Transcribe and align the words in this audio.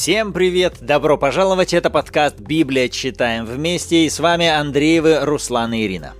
Всем 0.00 0.32
привет! 0.32 0.78
Добро 0.80 1.18
пожаловать! 1.18 1.74
Это 1.74 1.90
подкаст 1.90 2.40
«Библия. 2.40 2.88
Читаем 2.88 3.44
вместе» 3.44 4.06
и 4.06 4.08
с 4.08 4.18
вами 4.18 4.48
Андреевы, 4.48 5.18
Руслан 5.20 5.74
и 5.74 5.84
Ирина. 5.84 6.14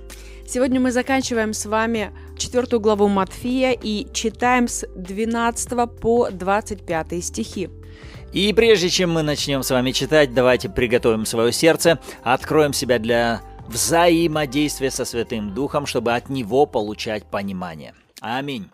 Сегодня 0.47 0.79
мы 0.79 0.91
заканчиваем 0.91 1.51
с 1.51 1.65
вами 1.65 2.11
четвертую 2.37 2.79
главу 2.79 3.07
Матфея 3.07 3.71
и 3.71 4.05
читаем 4.13 4.67
с 4.67 4.85
12 4.95 5.99
по 5.99 6.29
25 6.29 7.23
стихи. 7.23 7.71
И 8.31 8.53
прежде 8.53 8.87
чем 8.87 9.13
мы 9.13 9.23
начнем 9.23 9.63
с 9.63 9.71
вами 9.71 9.93
читать, 9.93 10.31
давайте 10.31 10.69
приготовим 10.69 11.25
свое 11.25 11.51
сердце, 11.51 11.99
откроем 12.21 12.73
себя 12.73 12.99
для 12.99 13.41
взаимодействия 13.67 14.91
со 14.91 15.05
Святым 15.05 15.55
Духом, 15.55 15.87
чтобы 15.87 16.13
от 16.13 16.29
Него 16.29 16.67
получать 16.67 17.25
понимание. 17.25 17.95
Аминь. 18.19 18.69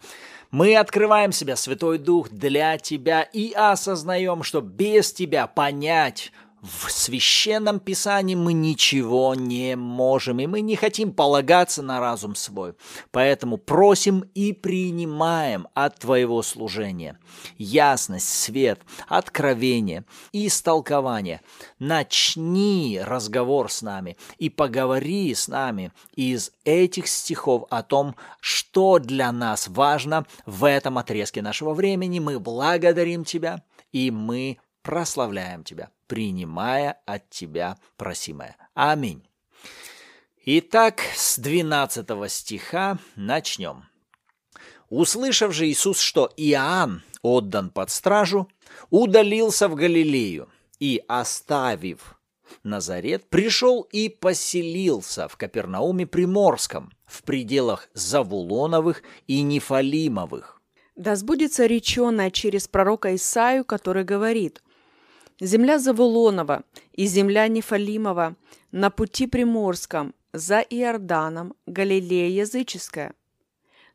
Мы 0.51 0.77
открываем 0.77 1.31
себя, 1.31 1.55
Святой 1.55 1.97
Дух, 1.97 2.29
для 2.29 2.77
Тебя 2.77 3.21
и 3.21 3.51
осознаем, 3.51 4.43
что 4.43 4.61
без 4.61 5.11
Тебя 5.11 5.45
понять 5.47 6.31
в 6.61 6.91
священном 6.91 7.79
писании 7.79 8.35
мы 8.35 8.53
ничего 8.53 9.35
не 9.35 9.75
можем, 9.75 10.39
и 10.39 10.47
мы 10.47 10.61
не 10.61 10.75
хотим 10.75 11.13
полагаться 11.13 11.83
на 11.83 11.99
разум 11.99 12.35
свой. 12.35 12.73
Поэтому 13.11 13.57
просим 13.57 14.21
и 14.33 14.53
принимаем 14.53 15.67
от 15.73 15.99
Твоего 15.99 16.41
служения 16.41 17.19
ясность, 17.57 18.27
свет, 18.27 18.81
откровение 19.07 20.05
и 20.31 20.47
истолкование. 20.47 21.41
Начни 21.79 22.99
разговор 23.03 23.71
с 23.71 23.81
нами 23.81 24.17
и 24.37 24.49
поговори 24.49 25.33
с 25.33 25.47
нами 25.47 25.91
из 26.15 26.51
этих 26.63 27.07
стихов 27.07 27.65
о 27.69 27.83
том, 27.83 28.15
что 28.39 28.99
для 28.99 29.31
нас 29.31 29.67
важно 29.67 30.25
в 30.45 30.63
этом 30.65 30.97
отрезке 30.97 31.41
нашего 31.41 31.73
времени. 31.73 32.19
Мы 32.19 32.39
благодарим 32.39 33.25
Тебя, 33.25 33.63
и 33.91 34.09
мы 34.11 34.57
прославляем 34.81 35.63
Тебя, 35.63 35.89
принимая 36.07 36.99
от 37.05 37.29
Тебя 37.29 37.77
просимое. 37.97 38.57
Аминь. 38.73 39.27
Итак, 40.45 41.01
с 41.15 41.37
12 41.37 42.07
стиха 42.31 42.99
начнем. 43.15 43.83
Услышав 44.89 45.53
же 45.53 45.67
Иисус, 45.67 45.99
что 45.99 46.31
Иоанн 46.37 47.03
отдан 47.21 47.69
под 47.69 47.89
стражу, 47.89 48.49
удалился 48.89 49.67
в 49.67 49.75
Галилею 49.75 50.49
и, 50.79 51.03
оставив 51.07 52.19
Назарет, 52.63 53.29
пришел 53.29 53.81
и 53.81 54.09
поселился 54.09 55.27
в 55.27 55.35
Капернауме 55.35 56.05
Приморском, 56.05 56.91
в 57.05 57.23
пределах 57.23 57.89
Завулоновых 57.93 59.03
и 59.27 59.41
Нефалимовых. 59.41 60.61
Да 60.95 61.15
сбудется 61.15 61.65
реченное 61.65 62.31
через 62.31 62.67
пророка 62.67 63.15
Исаию, 63.15 63.65
который 63.65 64.03
говорит 64.03 64.63
Земля 65.39 65.77
Завулонова 65.77 66.63
и 66.93 67.05
земля 67.05 67.47
Нефалимова 67.47 68.35
на 68.71 68.89
пути 68.89 69.27
Приморском, 69.27 70.13
за 70.33 70.59
Иорданом, 70.59 71.53
Галилея 71.65 72.29
языческая. 72.29 73.13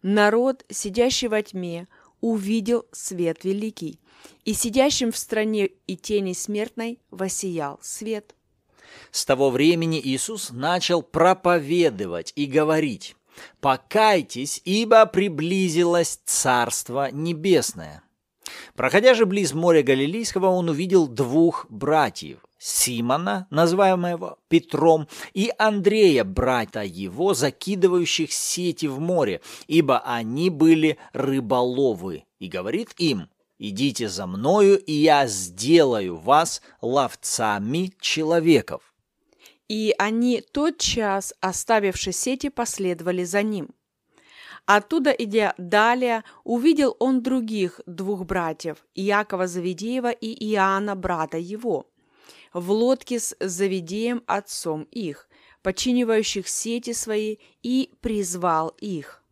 Народ, 0.02 0.64
сидящий 0.68 1.28
во 1.28 1.42
тьме, 1.42 1.88
увидел 2.20 2.86
свет 2.92 3.44
великий, 3.44 3.98
и 4.44 4.54
сидящим 4.54 5.12
в 5.12 5.16
стране 5.16 5.70
и 5.86 5.96
тени 5.96 6.32
смертной 6.32 6.98
воссиял 7.10 7.78
свет. 7.82 8.34
С 9.10 9.24
того 9.24 9.50
времени 9.50 10.00
Иисус 10.02 10.50
начал 10.50 11.02
проповедовать 11.02 12.32
и 12.36 12.46
говорить, 12.46 13.16
«Покайтесь, 13.60 14.60
ибо 14.64 15.06
приблизилось 15.06 16.20
Царство 16.24 17.10
Небесное». 17.10 18.01
Проходя 18.74 19.14
же 19.14 19.26
близ 19.26 19.54
моря 19.54 19.82
Галилейского, 19.82 20.46
он 20.46 20.68
увидел 20.68 21.06
двух 21.06 21.66
братьев– 21.68 22.38
Симона, 22.58 23.46
называемого 23.50 24.38
Петром, 24.48 25.08
и 25.34 25.50
Андрея, 25.58 26.24
брата 26.24 26.82
его, 26.82 27.34
закидывающих 27.34 28.32
сети 28.32 28.86
в 28.86 29.00
море, 29.00 29.40
ибо 29.66 29.98
они 29.98 30.48
были 30.50 30.98
рыболовы. 31.12 32.24
И 32.38 32.48
говорит 32.48 32.90
им, 32.98 33.28
«Идите 33.58 34.08
за 34.08 34.26
мною, 34.26 34.78
и 34.78 34.92
я 34.92 35.26
сделаю 35.26 36.16
вас 36.16 36.62
ловцами 36.80 37.92
человеков». 38.00 38.94
И 39.68 39.94
они 39.98 40.40
тотчас, 40.40 41.34
оставивши 41.40 42.12
сети, 42.12 42.48
последовали 42.48 43.24
за 43.24 43.42
ним– 43.42 43.70
Оттуда, 44.66 45.10
идя 45.10 45.54
далее, 45.58 46.22
увидел 46.44 46.96
он 47.00 47.22
других 47.22 47.80
двух 47.86 48.24
братьев, 48.24 48.78
Иакова 48.94 49.46
Завидеева 49.46 50.10
и 50.10 50.52
Иоанна, 50.52 50.94
брата 50.94 51.36
его, 51.36 51.86
в 52.52 52.70
лодке 52.70 53.18
с 53.18 53.34
Завидеем 53.40 54.22
отцом 54.26 54.82
их, 54.90 55.28
подчинивающих 55.62 56.46
сети 56.48 56.92
свои, 56.92 57.38
и 57.62 57.90
призвал 58.00 58.68
их. 58.80 59.22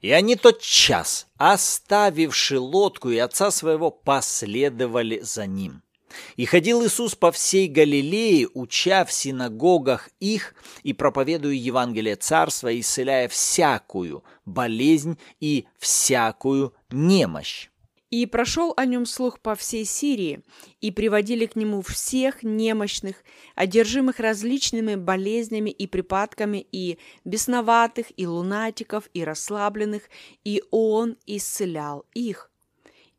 И 0.00 0.10
они 0.10 0.36
тот 0.36 0.60
час, 0.60 1.26
оставивши 1.36 2.58
лодку 2.58 3.10
и 3.10 3.18
отца 3.18 3.50
своего, 3.50 3.90
последовали 3.90 5.20
за 5.20 5.46
ним. 5.46 5.82
И 6.36 6.44
ходил 6.44 6.84
Иисус 6.84 7.14
по 7.14 7.32
всей 7.32 7.68
Галилее, 7.68 8.48
уча 8.54 9.04
в 9.04 9.12
синагогах 9.12 10.10
их 10.20 10.54
и 10.82 10.92
проповедуя 10.92 11.54
Евангелие 11.54 12.16
Царства, 12.16 12.78
исцеляя 12.78 13.28
всякую 13.28 14.24
болезнь 14.44 15.18
и 15.40 15.66
всякую 15.78 16.74
немощь. 16.90 17.68
И 18.10 18.24
прошел 18.24 18.72
о 18.78 18.86
нем 18.86 19.04
слух 19.04 19.38
по 19.38 19.54
всей 19.54 19.84
Сирии, 19.84 20.40
и 20.80 20.90
приводили 20.90 21.44
к 21.44 21.56
нему 21.56 21.82
всех 21.82 22.42
немощных, 22.42 23.16
одержимых 23.54 24.18
различными 24.18 24.94
болезнями 24.94 25.68
и 25.68 25.86
припадками, 25.86 26.66
и 26.72 26.98
бесноватых, 27.26 28.06
и 28.16 28.26
лунатиков, 28.26 29.10
и 29.12 29.24
расслабленных, 29.24 30.04
и 30.42 30.62
он 30.70 31.18
исцелял 31.26 32.06
их 32.14 32.47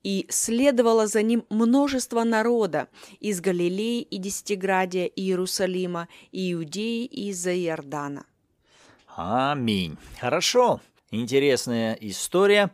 и 0.03 0.25
следовало 0.29 1.07
за 1.07 1.21
ним 1.21 1.45
множество 1.49 2.23
народа 2.23 2.87
из 3.19 3.41
Галилеи 3.41 4.01
и 4.01 4.17
Десятиградия, 4.17 5.05
и 5.05 5.21
Иерусалима, 5.21 6.07
и 6.31 6.53
Иудеи, 6.53 7.05
и 7.05 7.29
из-за 7.29 7.55
Иордана. 7.55 8.25
Аминь. 9.15 9.97
Хорошо. 10.19 10.81
Интересная 11.11 11.97
история. 11.99 12.71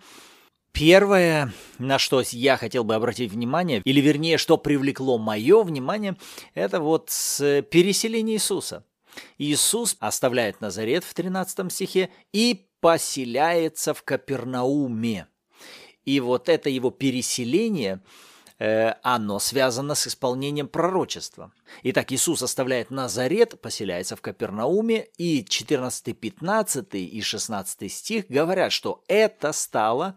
Первое, 0.72 1.54
на 1.80 1.98
что 1.98 2.22
я 2.32 2.58
хотел 2.58 2.84
бы 2.84 2.96
обратить 2.96 3.32
внимание, 3.32 3.82
или 3.86 4.02
вернее, 4.02 4.38
что 4.38 4.58
привлекло 4.58 5.18
мое 5.18 5.64
внимание, 5.64 6.18
это 6.54 6.82
вот 6.82 7.10
с 7.10 7.62
переселения 7.64 8.34
Иисуса. 8.34 8.84
Иисус 9.38 9.96
оставляет 10.00 10.60
Назарет 10.60 11.06
в 11.06 11.14
13 11.14 11.72
стихе 11.72 12.10
и 12.34 12.68
поселяется 12.82 13.94
в 13.94 14.04
Капернауме. 14.04 15.28
И 16.06 16.20
вот 16.20 16.50
это 16.50 16.70
его 16.70 16.92
переселение, 16.92 18.00
э, 18.60 18.94
оно 19.02 19.40
связано 19.40 19.96
с 19.96 20.08
исполнением 20.08 20.68
пророчества. 20.68 21.52
Итак, 21.84 22.12
Иисус 22.12 22.44
оставляет 22.44 22.92
Назарет, 22.92 23.60
поселяется 23.60 24.16
в 24.16 24.22
Капернауме, 24.22 25.08
и 25.18 25.44
14, 25.44 26.18
15 26.18 26.94
и 26.94 27.22
16 27.22 27.92
стих 27.92 28.26
говорят, 28.30 28.72
что 28.72 29.04
это 29.08 29.52
стало 29.52 30.16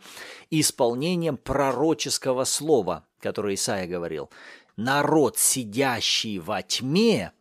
исполнением 0.50 1.38
пророческого 1.38 2.44
слова, 2.44 3.06
которое 3.20 3.54
Исаия 3.54 3.86
говорил. 3.86 4.30
«Народ, 4.76 5.38
сидящий 5.38 6.38
во 6.38 6.62
тьме, 6.62 7.32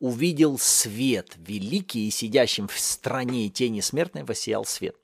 увидел 0.00 0.58
свет 0.58 1.34
великий, 1.36 2.08
и 2.08 2.10
сидящим 2.10 2.68
в 2.68 2.78
стране 2.78 3.48
тени 3.48 3.80
смертной 3.80 4.24
воссиял 4.24 4.64
свет». 4.64 4.96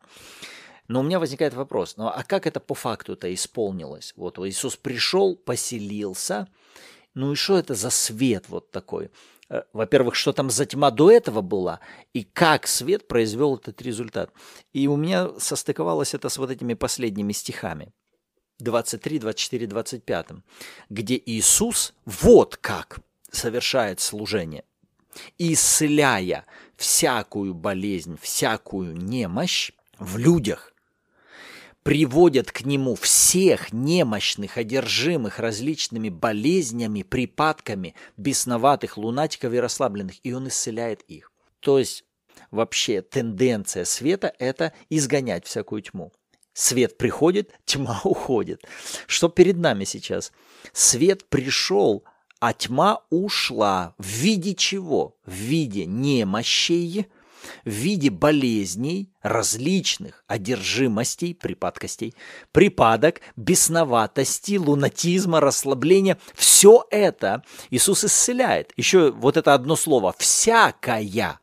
Но 0.88 1.00
у 1.00 1.02
меня 1.02 1.19
возникает 1.19 1.55
вопрос, 1.55 1.96
ну 1.96 2.06
а 2.06 2.25
как 2.25 2.46
это 2.46 2.61
по 2.61 2.75
факту-то 2.75 3.32
исполнилось? 3.32 4.14
Вот 4.17 4.38
Иисус 4.38 4.76
пришел, 4.76 5.37
поселился, 5.37 6.49
ну 7.14 7.32
и 7.32 7.37
что 7.37 7.58
это 7.58 7.75
за 7.75 7.90
свет 7.90 8.46
вот 8.49 8.70
такой? 8.70 9.11
Э, 9.50 9.62
во-первых, 9.73 10.14
что 10.14 10.32
там 10.32 10.50
за 10.50 10.67
тьма 10.67 10.90
до 10.90 11.11
этого 11.11 11.43
была, 11.43 11.81
и 12.12 12.25
как 12.25 12.67
свет 12.67 13.06
произвел 13.06 13.56
этот 13.56 13.82
результат. 13.82 14.32
И 14.73 14.87
у 14.88 14.96
меня 14.96 15.31
состыковалось 15.38 16.14
это 16.14 16.29
с 16.29 16.38
вот 16.38 16.50
этими 16.50 16.75
последними 16.75 17.32
стихами. 17.32 17.93
23, 18.61 19.20
24, 19.20 19.67
25, 19.67 20.26
где 20.91 21.23
Иисус 21.26 21.94
вот 22.05 22.56
как 22.56 22.99
совершает 23.31 24.00
служение, 24.00 24.64
исцеляя 25.38 26.44
всякую 26.76 27.55
болезнь, 27.55 28.19
всякую 28.20 28.96
немощь 28.96 29.70
в 29.99 30.17
людях, 30.17 30.73
приводят 31.88 32.52
к 32.52 32.67
нему 32.67 32.96
всех 32.96 33.73
немощных, 33.73 34.58
одержимых 34.58 35.38
различными 35.38 36.11
болезнями, 36.11 37.02
припадками, 37.02 37.94
бесноватых, 38.19 38.99
лунатиков 38.99 39.55
и 39.55 39.58
расслабленных, 39.58 40.17
и 40.23 40.35
он 40.35 40.49
исцеляет 40.49 41.00
их. 41.05 41.32
То 41.61 41.79
есть 41.79 42.05
вообще 42.50 43.00
тенденция 43.00 43.87
света– 43.87 44.35
это 44.38 44.75
изгонять 44.90 45.46
всякую 45.46 45.81
тьму. 45.81 46.12
Свет 46.52 46.99
приходит, 46.99 47.55
тьма 47.64 47.99
уходит. 48.05 48.67
Что 49.06 49.31
перед 49.31 49.56
нами 49.56 49.84
сейчас? 49.84 50.31
Свет 50.75 51.26
пришел, 51.31 52.05
а 52.38 52.52
тьма 52.52 53.00
ушла. 53.08 53.94
В 53.96 54.06
виде 54.06 54.55
чего? 54.55 55.17
В 55.25 55.32
виде 55.32 55.87
немощей, 55.87 57.06
в 57.64 57.70
виде 57.70 58.11
болезней, 58.11 59.12
различных 59.23 60.25
одержимостей, 60.26 61.35
припадкостей, 61.35 62.14
припадок, 62.52 63.20
бесноватости, 63.37 64.56
лунатизма, 64.56 65.40
расслабления. 65.40 66.19
Все 66.35 66.85
это 66.90 67.43
Иисус 67.70 68.05
исцеляет. 68.05 68.73
Еще 68.76 69.11
вот 69.11 69.37
это 69.37 69.55
одно 69.55 69.76
слово 69.76 70.14
«всякая» 70.19 71.40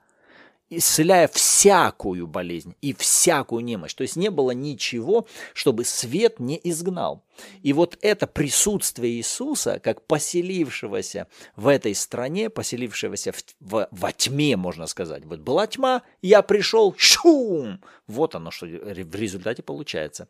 исцеляя 0.77 1.27
всякую 1.27 2.27
болезнь 2.27 2.75
и 2.81 2.93
всякую 2.93 3.63
немощь. 3.63 3.93
То 3.93 4.01
есть 4.03 4.15
не 4.15 4.29
было 4.29 4.51
ничего, 4.51 5.27
чтобы 5.53 5.85
свет 5.85 6.39
не 6.39 6.59
изгнал. 6.63 7.23
И 7.63 7.73
вот 7.73 7.97
это 8.01 8.27
присутствие 8.27 9.13
Иисуса, 9.13 9.79
как 9.79 10.05
поселившегося 10.05 11.27
в 11.55 11.67
этой 11.67 11.95
стране, 11.95 12.49
поселившегося 12.49 13.31
в, 13.31 13.43
в, 13.59 13.87
во 13.91 14.11
тьме, 14.11 14.55
можно 14.57 14.87
сказать. 14.87 15.25
Вот 15.25 15.39
была 15.39 15.67
тьма, 15.67 16.03
я 16.21 16.41
пришел, 16.41 16.93
шум! 16.97 17.81
Вот 18.07 18.35
оно, 18.35 18.51
что 18.51 18.65
в 18.65 19.15
результате 19.15 19.63
получается. 19.63 20.27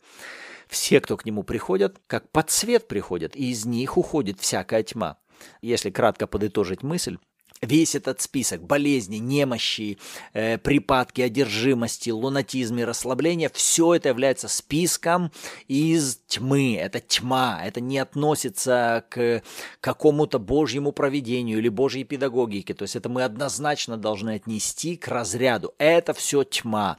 Все, 0.68 1.00
кто 1.00 1.18
к 1.18 1.26
нему 1.26 1.44
приходят, 1.44 1.98
как 2.08 2.30
под 2.32 2.50
свет 2.50 2.88
приходят, 2.88 3.36
и 3.36 3.52
из 3.52 3.66
них 3.66 3.98
уходит 3.98 4.40
всякая 4.40 4.84
тьма. 4.84 5.18
Если 5.62 5.90
кратко 5.90 6.28
подытожить 6.28 6.82
мысль, 6.82 7.18
весь 7.66 7.96
этот 7.96 8.22
список 8.22 8.64
болезней, 8.64 9.20
немощи, 9.20 9.98
э, 10.34 10.58
припадки 10.58 11.22
одержимости, 11.22 12.10
лунатизм 12.10 12.78
и 12.78 12.84
расслабление, 12.84 13.50
все 13.54 13.96
это 13.96 14.10
является 14.10 14.48
списком 14.48 15.32
из 15.68 16.20
тьмы. 16.28 16.76
Это 16.76 17.00
тьма, 17.00 17.62
это 17.66 17.82
не 17.82 17.98
относится 17.98 19.04
к 19.10 19.42
какому-то 19.82 20.40
божьему 20.40 20.92
проведению 20.92 21.60
или 21.60 21.70
божьей 21.70 22.04
педагогике. 22.04 22.74
То 22.74 22.84
есть 22.84 22.96
это 22.96 23.10
мы 23.10 23.24
однозначно 23.24 23.98
должны 23.98 24.36
отнести 24.36 24.96
к 24.96 25.08
разряду. 25.08 25.74
Это 25.78 26.14
все 26.14 26.44
тьма. 26.44 26.98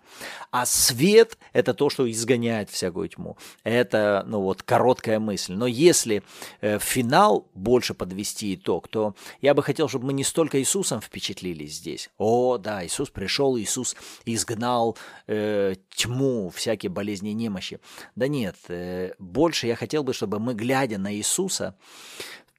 А 0.50 0.66
свет– 0.66 1.38
это 1.52 1.74
то, 1.74 1.90
что 1.90 2.10
изгоняет 2.10 2.70
всякую 2.70 3.08
тьму. 3.08 3.36
Это, 3.64 4.24
ну 4.26 4.40
вот, 4.40 4.62
короткая 4.62 5.18
мысль. 5.18 5.54
Но 5.54 5.66
если 5.66 6.22
э, 6.60 6.78
финал 6.78 7.46
больше 7.54 7.94
подвести 7.94 8.54
итог, 8.54 8.88
то 8.88 9.14
я 9.40 9.54
бы 9.54 9.62
хотел, 9.62 9.88
чтобы 9.88 10.06
мы 10.06 10.12
не 10.12 10.24
столько 10.24 10.55
только 10.56 10.60
Иисусом 10.60 11.00
впечатлились 11.00 11.74
здесь. 11.74 12.10
О, 12.18 12.58
да, 12.58 12.84
Иисус 12.84 13.10
пришел, 13.10 13.58
Иисус 13.58 13.96
изгнал 14.24 14.96
э, 15.26 15.74
тьму, 15.94 16.50
всякие 16.50 16.90
болезни 16.90 17.30
и 17.30 17.34
немощи. 17.34 17.78
Да 18.14 18.28
нет, 18.28 18.56
э, 18.68 19.12
больше 19.18 19.66
я 19.66 19.76
хотел 19.76 20.02
бы, 20.02 20.14
чтобы 20.14 20.38
мы, 20.38 20.54
глядя 20.54 20.98
на 20.98 21.14
Иисуса, 21.14 21.74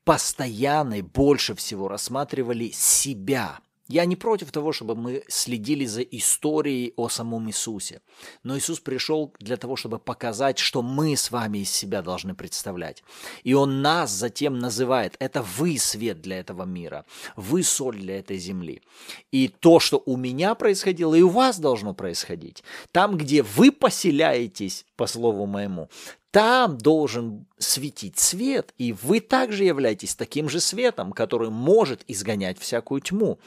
постоянно 0.04 1.00
и 1.00 1.02
больше 1.02 1.56
всего 1.56 1.88
рассматривали 1.88 2.72
себя– 2.72 3.60
я 3.88 4.06
не 4.06 4.16
против 4.16 4.52
того, 4.52 4.72
чтобы 4.72 4.96
мы 4.96 5.24
следили 5.28 5.86
за 5.86 6.02
историей 6.02 6.94
о 6.96 7.10
самом 7.10 7.48
Иисусе. 7.50 8.02
Но 8.44 8.58
Иисус 8.58 8.80
пришел 8.80 9.34
для 9.40 9.58
того, 9.58 9.76
чтобы 9.76 10.00
показать, 10.00 10.60
что 10.60 10.82
мы 10.82 11.16
с 11.16 11.32
вами 11.32 11.60
из 11.60 11.72
себя 11.72 12.02
должны 12.02 12.36
представлять. 12.36 13.04
И 13.44 13.54
Он 13.54 13.82
нас 13.82 14.12
затем 14.12 14.60
называет, 14.60 15.16
это 15.20 15.42
вы 15.42 15.78
свет 15.78 16.22
для 16.22 16.40
этого 16.40 16.64
мира, 16.64 17.06
вы 17.36 17.64
соль 17.64 17.98
для 17.98 18.20
этой 18.20 18.38
земли. 18.38 18.82
И 19.32 19.48
то, 19.48 19.80
что 19.80 20.02
у 20.06 20.18
меня 20.18 20.56
происходило, 20.56 21.16
и 21.16 21.22
у 21.22 21.30
вас 21.30 21.60
должно 21.60 21.94
происходить. 21.94 22.64
Там, 22.92 23.18
где 23.18 23.42
вы 23.44 23.72
поселяетесь, 23.72 24.86
по 24.96 25.08
слову 25.08 25.46
моему, 25.46 25.90
там 26.32 26.78
должен 26.78 27.48
светить 27.58 28.20
свет, 28.20 28.74
и 28.78 28.94
вы 28.94 29.20
также 29.20 29.64
являетесь 29.64 30.16
таким 30.16 30.50
же 30.50 30.60
светом, 30.60 31.12
который 31.12 31.50
может 31.50 32.04
изгонять 32.08 32.60
всякую 32.60 33.02
тьму. 33.02 33.40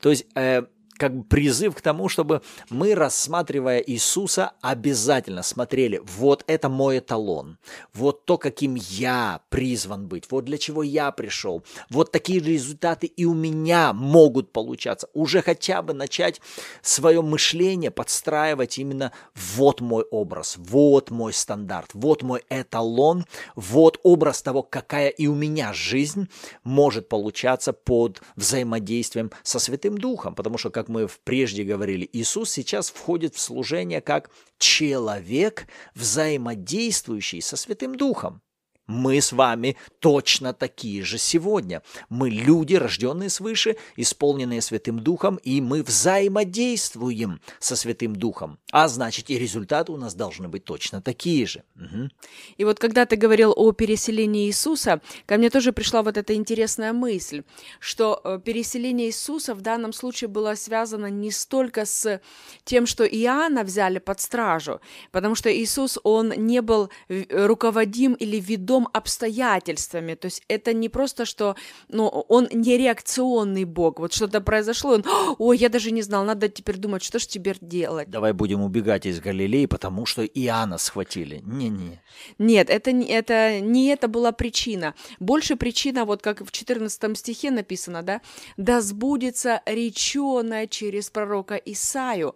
То 0.00 0.10
есть 0.10 0.26
э, 0.34 0.64
как 0.96 1.16
бы 1.16 1.24
призыв 1.24 1.74
к 1.74 1.80
тому, 1.80 2.08
чтобы 2.08 2.42
мы, 2.70 2.94
рассматривая 2.94 3.78
Иисуса, 3.78 4.52
обязательно 4.60 5.42
смотрели, 5.42 6.00
вот 6.04 6.44
это 6.46 6.68
мой 6.68 6.98
эталон, 6.98 7.58
вот 7.94 8.24
то, 8.24 8.38
каким 8.38 8.74
я 8.74 9.40
призван 9.48 10.08
быть, 10.08 10.24
вот 10.30 10.44
для 10.44 10.58
чего 10.58 10.82
я 10.82 11.10
пришел, 11.12 11.62
вот 11.90 12.12
такие 12.12 12.40
результаты 12.40 13.06
и 13.06 13.24
у 13.24 13.34
меня 13.34 13.92
могут 13.92 14.52
получаться. 14.52 15.08
Уже 15.12 15.42
хотя 15.42 15.82
бы 15.82 15.92
начать 15.92 16.40
свое 16.82 17.22
мышление 17.22 17.90
подстраивать 17.90 18.78
именно 18.78 19.12
вот 19.34 19.80
мой 19.80 20.04
образ, 20.10 20.56
вот 20.58 21.10
мой 21.10 21.32
стандарт, 21.32 21.90
вот 21.92 22.22
мой 22.22 22.42
эталон, 22.48 23.26
вот 23.54 24.00
образ 24.02 24.42
того, 24.42 24.62
какая 24.62 25.08
и 25.08 25.26
у 25.26 25.34
меня 25.34 25.72
жизнь 25.72 26.28
может 26.64 27.08
получаться 27.08 27.72
под 27.72 28.22
взаимодействием 28.36 29.30
со 29.42 29.58
Святым 29.58 29.98
Духом, 29.98 30.34
потому 30.34 30.58
что, 30.58 30.70
как 30.70 30.85
как 30.86 30.88
мы 30.88 31.08
прежде 31.24 31.64
говорили, 31.64 32.08
Иисус 32.12 32.50
сейчас 32.50 32.90
входит 32.90 33.34
в 33.34 33.40
служение 33.40 34.00
как 34.00 34.30
человек, 34.58 35.66
взаимодействующий 35.96 37.42
со 37.42 37.56
Святым 37.56 37.96
Духом. 37.96 38.40
Мы 38.86 39.20
с 39.20 39.32
вами 39.32 39.76
точно 39.98 40.52
такие 40.52 41.02
же 41.02 41.18
сегодня. 41.18 41.82
Мы 42.08 42.30
люди, 42.30 42.74
рожденные 42.74 43.30
свыше, 43.30 43.76
исполненные 43.96 44.62
Святым 44.62 45.00
Духом, 45.00 45.36
и 45.42 45.60
мы 45.60 45.82
взаимодействуем 45.82 47.40
со 47.58 47.74
Святым 47.74 48.14
Духом. 48.14 48.58
А 48.70 48.86
значит, 48.88 49.30
и 49.30 49.38
результаты 49.38 49.92
у 49.92 49.96
нас 49.96 50.14
должны 50.14 50.48
быть 50.48 50.64
точно 50.64 51.02
такие 51.02 51.46
же. 51.46 51.64
Угу. 51.74 52.10
И 52.58 52.64
вот 52.64 52.78
когда 52.78 53.06
ты 53.06 53.16
говорил 53.16 53.52
о 53.56 53.72
переселении 53.72 54.46
Иисуса, 54.46 55.00
ко 55.26 55.36
мне 55.36 55.50
тоже 55.50 55.72
пришла 55.72 56.02
вот 56.02 56.16
эта 56.16 56.34
интересная 56.34 56.92
мысль, 56.92 57.42
что 57.80 58.20
э, 58.22 58.40
переселение 58.44 59.08
Иисуса 59.08 59.54
в 59.54 59.62
данном 59.62 59.92
случае 59.92 60.28
было 60.28 60.54
связано 60.54 61.10
не 61.10 61.32
столько 61.32 61.86
с 61.86 62.20
тем, 62.64 62.86
что 62.86 63.04
Иоанна 63.04 63.64
взяли 63.64 63.98
под 63.98 64.20
стражу, 64.20 64.80
потому 65.10 65.34
что 65.34 65.52
Иисус, 65.52 65.98
он 66.04 66.32
не 66.36 66.62
был 66.62 66.90
руководим 67.08 68.14
или 68.14 68.38
ведом 68.38 68.75
ведом 68.76 68.88
обстоятельствами. 68.92 70.14
То 70.14 70.26
есть 70.26 70.42
это 70.48 70.72
не 70.72 70.88
просто, 70.88 71.24
что 71.24 71.56
ну, 71.88 72.06
он 72.06 72.48
не 72.52 72.76
реакционный 72.76 73.64
бог. 73.64 73.98
Вот 73.98 74.12
что-то 74.12 74.40
произошло, 74.40 74.94
он, 74.94 75.04
ой, 75.38 75.58
я 75.58 75.68
даже 75.68 75.90
не 75.90 76.02
знал, 76.02 76.24
надо 76.24 76.48
теперь 76.48 76.76
думать, 76.76 77.02
что 77.02 77.18
же 77.18 77.26
теперь 77.26 77.56
делать. 77.60 78.10
Давай 78.10 78.32
будем 78.32 78.62
убегать 78.62 79.06
из 79.06 79.20
Галилеи, 79.20 79.66
потому 79.66 80.06
что 80.06 80.24
Иоанна 80.24 80.78
схватили. 80.78 81.40
Не-не. 81.44 82.00
Нет, 82.38 82.70
это, 82.70 82.90
это 82.90 83.60
не 83.60 83.88
это 83.88 84.08
была 84.08 84.32
причина. 84.32 84.94
Больше 85.20 85.56
причина, 85.56 86.04
вот 86.04 86.22
как 86.22 86.40
в 86.40 86.50
14 86.50 87.16
стихе 87.18 87.50
написано, 87.50 88.02
да, 88.02 88.20
«Да 88.56 88.80
сбудется 88.80 89.60
реченое 89.66 90.66
через 90.66 91.10
пророка 91.10 91.54
Исаю». 91.54 92.34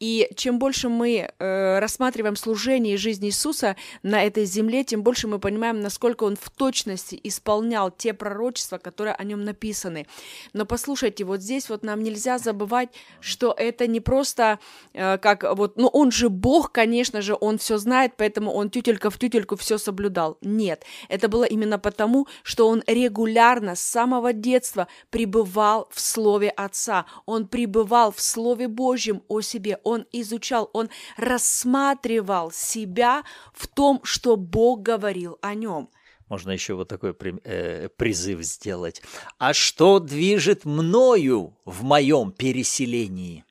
И 0.00 0.28
чем 0.36 0.58
больше 0.58 0.88
мы 0.88 1.30
э, 1.38 1.78
рассматриваем 1.78 2.36
служение 2.36 2.94
и 2.94 2.96
жизнь 2.96 3.26
Иисуса 3.26 3.76
на 4.02 4.22
этой 4.22 4.44
земле, 4.44 4.84
тем 4.84 5.02
больше 5.02 5.28
мы 5.28 5.38
понимаем, 5.38 5.79
насколько 5.80 6.24
он 6.24 6.36
в 6.36 6.50
точности 6.50 7.18
исполнял 7.22 7.90
те 7.90 8.12
пророчества, 8.14 8.78
которые 8.78 9.14
о 9.14 9.24
нем 9.24 9.44
написаны. 9.44 10.06
Но 10.52 10.66
послушайте, 10.66 11.24
вот 11.24 11.40
здесь 11.40 11.68
вот 11.68 11.82
нам 11.82 12.02
нельзя 12.02 12.38
забывать, 12.38 12.90
что 13.20 13.54
это 13.56 13.86
не 13.86 14.00
просто 14.00 14.58
э, 14.92 15.18
как 15.18 15.44
вот, 15.56 15.76
ну 15.76 15.88
он 15.88 16.10
же 16.10 16.28
Бог, 16.28 16.72
конечно 16.72 17.22
же, 17.22 17.36
он 17.40 17.58
все 17.58 17.78
знает, 17.78 18.12
поэтому 18.16 18.52
он 18.52 18.70
тютелька 18.70 19.10
в 19.10 19.18
тютельку 19.18 19.56
все 19.56 19.78
соблюдал. 19.78 20.38
Нет, 20.40 20.84
это 21.08 21.28
было 21.28 21.44
именно 21.44 21.78
потому, 21.78 22.26
что 22.42 22.68
он 22.68 22.82
регулярно 22.86 23.74
с 23.74 23.80
самого 23.80 24.32
детства 24.32 24.86
пребывал 25.10 25.88
в 25.90 26.00
Слове 26.00 26.50
Отца, 26.50 27.06
он 27.26 27.46
пребывал 27.46 28.12
в 28.12 28.20
Слове 28.20 28.68
Божьем 28.68 29.22
о 29.28 29.40
себе, 29.40 29.78
он 29.84 30.06
изучал, 30.12 30.70
он 30.72 30.90
рассматривал 31.16 32.50
себя 32.50 33.22
в 33.52 33.66
том, 33.66 34.00
что 34.02 34.36
Бог 34.36 34.82
говорил 34.82 35.38
о 35.42 35.54
нем 35.54 35.69
нем. 35.70 35.90
Можно 36.28 36.52
еще 36.52 36.74
вот 36.74 36.88
такой 36.88 37.14
э, 37.44 37.88
призыв 37.96 38.42
сделать. 38.42 39.02
А 39.38 39.52
что 39.52 39.98
движет 39.98 40.64
мною 40.64 41.56
в 41.64 41.82
моем 41.82 42.30
переселении? 42.30 43.44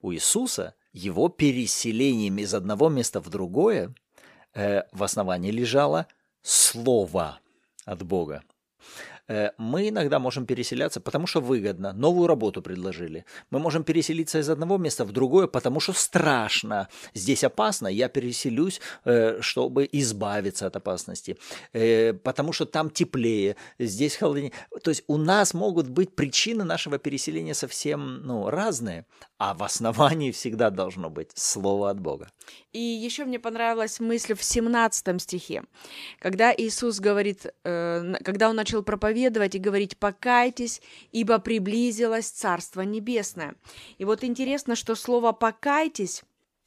У 0.00 0.12
Иисуса 0.12 0.74
его 0.92 1.28
переселением 1.28 2.38
из 2.38 2.54
одного 2.54 2.88
места 2.88 3.20
в 3.20 3.28
другое 3.28 3.94
э, 4.54 4.82
в 4.92 5.02
основании 5.02 5.50
лежало 5.50 6.06
Слово 6.42 7.40
от 7.84 8.02
Бога. 8.02 8.42
Э, 9.28 9.50
мы 9.58 9.88
иногда 9.88 10.18
можем 10.18 10.46
переселяться, 10.46 11.00
потому 11.00 11.26
что 11.26 11.40
выгодно, 11.40 11.92
новую 11.92 12.26
работу 12.26 12.62
предложили. 12.62 13.24
Мы 13.50 13.58
можем 13.58 13.84
переселиться 13.84 14.38
из 14.38 14.48
одного 14.48 14.78
места 14.78 15.04
в 15.04 15.12
другое, 15.12 15.46
потому 15.46 15.80
что 15.80 15.92
страшно. 15.92 16.88
Здесь 17.14 17.44
опасно, 17.44 17.88
я 17.88 18.08
переселюсь, 18.08 18.80
э, 19.04 19.40
чтобы 19.40 19.88
избавиться 19.92 20.66
от 20.66 20.76
опасности. 20.76 21.36
Э, 21.72 22.12
потому 22.12 22.52
что 22.52 22.66
там 22.66 22.90
теплее, 22.90 23.56
здесь 23.78 24.16
холоднее. 24.16 24.52
То 24.82 24.90
есть 24.90 25.04
у 25.06 25.16
нас 25.16 25.54
могут 25.54 25.88
быть 25.88 26.14
причины 26.14 26.64
нашего 26.64 26.98
переселения 26.98 27.54
совсем 27.54 28.26
ну, 28.26 28.50
разные, 28.50 29.04
а 29.38 29.54
в 29.54 29.62
основании 29.62 30.32
всегда 30.32 30.70
должно 30.70 31.10
быть 31.10 31.30
слово 31.34 31.90
от 31.90 32.00
Бога. 32.00 32.28
И 32.72 32.80
еще 32.80 33.24
мне 33.24 33.38
понравилась 33.38 34.00
мысль 34.00 34.34
в 34.34 34.42
17 34.42 35.22
стихе, 35.22 35.62
когда 36.18 36.52
Иисус 36.56 37.00
говорит, 37.00 37.46
когда 37.62 38.48
Он 38.48 38.56
начал 38.56 38.82
проповедовать 38.82 39.11
и 39.54 39.58
говорить 39.58 39.96
«покайтесь, 39.98 40.82
ибо 41.12 41.38
приблизилось 41.38 42.28
Царство 42.28 42.82
Небесное». 42.82 43.54
И 43.98 44.04
вот 44.04 44.24
интересно, 44.24 44.76
что 44.76 44.94
слово 44.94 45.32
«покайтесь» 45.32 46.22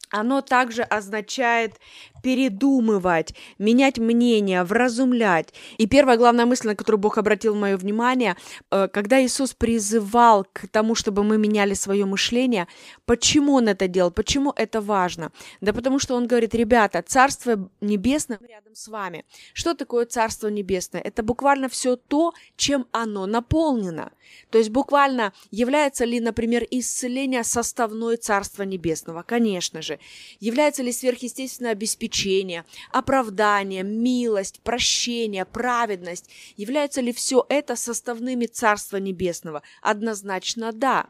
оно 0.09 0.41
также 0.41 0.83
означает 0.83 1.73
передумывать, 2.25 3.35
менять 3.59 3.99
мнение, 3.99 4.63
вразумлять. 4.63 5.53
И 5.77 5.85
первая 5.85 6.17
главная 6.17 6.47
мысль, 6.47 6.69
на 6.69 6.75
которую 6.75 6.99
Бог 6.99 7.19
обратил 7.19 7.53
мое 7.53 7.77
внимание, 7.77 8.35
э, 8.71 8.87
когда 8.87 9.23
Иисус 9.23 9.53
призывал 9.53 10.47
к 10.51 10.67
тому, 10.71 10.95
чтобы 10.95 11.23
мы 11.23 11.37
меняли 11.37 11.75
свое 11.75 12.05
мышление, 12.05 12.67
почему 13.05 13.53
Он 13.53 13.67
это 13.67 13.87
делал, 13.87 14.09
почему 14.09 14.51
это 14.55 14.81
важно? 14.81 15.31
Да 15.61 15.71
потому 15.71 15.99
что 15.99 16.15
Он 16.15 16.25
говорит, 16.25 16.55
ребята, 16.55 17.03
Царство 17.05 17.69
Небесное 17.79 18.39
рядом 18.49 18.73
с 18.73 18.87
вами. 18.87 19.23
Что 19.53 19.75
такое 19.75 20.05
Царство 20.05 20.47
Небесное? 20.47 21.01
Это 21.01 21.21
буквально 21.21 21.69
все 21.69 21.95
то, 21.95 22.33
чем 22.55 22.87
оно 22.91 23.27
наполнено. 23.27 24.11
То 24.49 24.57
есть 24.57 24.71
буквально 24.71 25.31
является 25.51 26.05
ли, 26.05 26.19
например, 26.19 26.65
исцеление 26.71 27.43
составной 27.43 28.17
Царства 28.17 28.63
Небесного? 28.63 29.23
Конечно 29.23 29.83
же. 29.83 29.94
Является 30.39 30.83
ли 30.83 30.91
сверхъестественное 30.91 31.71
обеспечение, 31.71 32.65
оправдание, 32.91 33.83
милость, 33.83 34.61
прощение, 34.61 35.45
праведность? 35.45 36.29
Является 36.57 37.01
ли 37.01 37.13
все 37.13 37.45
это 37.49 37.75
составными 37.75 38.45
Царства 38.45 38.97
Небесного? 38.97 39.63
Однозначно 39.81 40.71
да. 40.71 41.07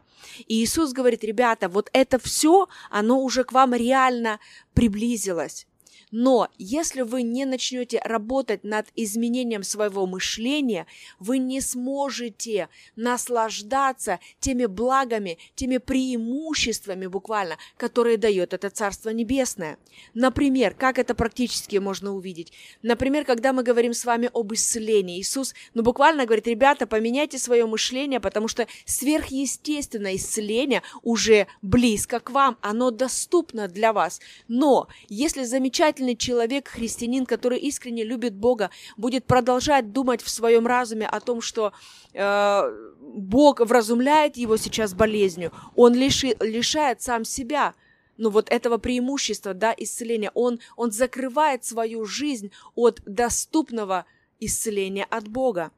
И 0.48 0.63
Иисус 0.63 0.94
говорит, 0.94 1.24
ребята, 1.24 1.70
вот 1.70 1.89
это 1.94 2.20
все, 2.20 2.68
оно 2.89 3.22
уже 3.22 3.44
к 3.44 3.51
вам 3.51 3.74
реально 3.74 4.39
приблизилось. 4.74 5.68
Но 6.12 6.50
если 6.57 7.01
вы 7.01 7.24
не 7.24 7.45
начнете 7.45 8.00
работать 8.03 8.63
над 8.63 8.88
изменением 8.95 9.63
своего 9.63 10.05
мышления, 10.05 10.85
вы 11.19 11.38
не 11.38 11.62
сможете 11.62 12.69
наслаждаться 12.95 14.19
теми 14.39 14.65
благами, 14.65 15.38
теми 15.55 15.77
преимуществами 15.77 17.07
буквально, 17.07 17.57
которые 17.77 18.17
дает 18.17 18.53
это 18.53 18.69
Царство 18.69 19.09
Небесное. 19.09 19.77
Например, 20.13 20.74
как 20.74 21.00
это 21.00 21.15
практически 21.15 21.77
можно 21.77 22.13
увидеть? 22.13 22.53
Например, 22.81 23.25
когда 23.25 23.53
мы 23.53 23.63
говорим 23.63 23.93
с 23.93 24.05
вами 24.05 24.29
об 24.33 24.53
исцелении, 24.53 25.19
Иисус, 25.19 25.53
ну 25.74 25.83
буквально 25.83 26.25
говорит, 26.25 26.47
ребята, 26.47 26.88
поменяйте 26.88 27.38
свое 27.38 27.65
мышление, 27.65 28.19
потому 28.19 28.47
что 28.47 28.67
сверхъестественное 28.85 30.15
исцеление 30.15 30.81
уже 31.01 31.47
близко 31.62 32.19
к 32.19 32.29
вам, 32.31 32.57
оно 32.62 32.91
доступно 32.91 33.67
для 33.67 33.93
вас. 33.93 34.19
Но 34.47 34.88
если 35.09 35.43
замечательно 35.43 35.95
сознательный 35.96 36.16
человек, 36.18 36.68
христианин, 36.68 37.25
который 37.25 37.58
искренне 37.60 38.04
любит 38.04 38.34
Бога, 38.34 38.70
будет 38.98 39.25
продолжать 39.25 39.94
думать 39.94 40.22
в 40.22 40.30
своем 40.30 40.68
разуме 40.68 41.08
о 41.08 41.20
том, 41.22 41.42
что 41.42 41.72
э, 42.14 42.62
Бог 43.00 43.62
вразумляет 43.62 44.36
его 44.38 44.58
сейчас 44.58 44.94
болезнью, 44.94 45.52
он 45.75 45.94
лиши, 45.94 46.36
лишает 46.42 47.02
сам 47.02 47.24
себя 47.24 47.74
ну 48.18 48.30
вот 48.30 48.50
этого 48.50 48.78
преимущества, 48.78 49.54
да, 49.54 49.74
исцеления. 49.78 50.32
Он, 50.34 50.60
он 50.78 50.92
закрывает 50.92 51.64
свою 51.66 52.06
жизнь 52.06 52.52
от 52.75 53.02
доступного 53.06 54.06
исцеления 54.40 55.06
от 55.10 55.28
Бога. 55.28 55.72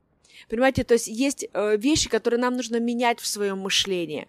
Понимаете, 0.49 0.83
то 0.83 0.93
есть 0.93 1.07
есть 1.07 1.47
э, 1.51 1.77
вещи, 1.77 2.09
которые 2.09 2.39
нам 2.39 2.55
нужно 2.55 2.79
менять 2.79 3.19
в 3.19 3.27
своем 3.27 3.59
мышлении. 3.59 4.27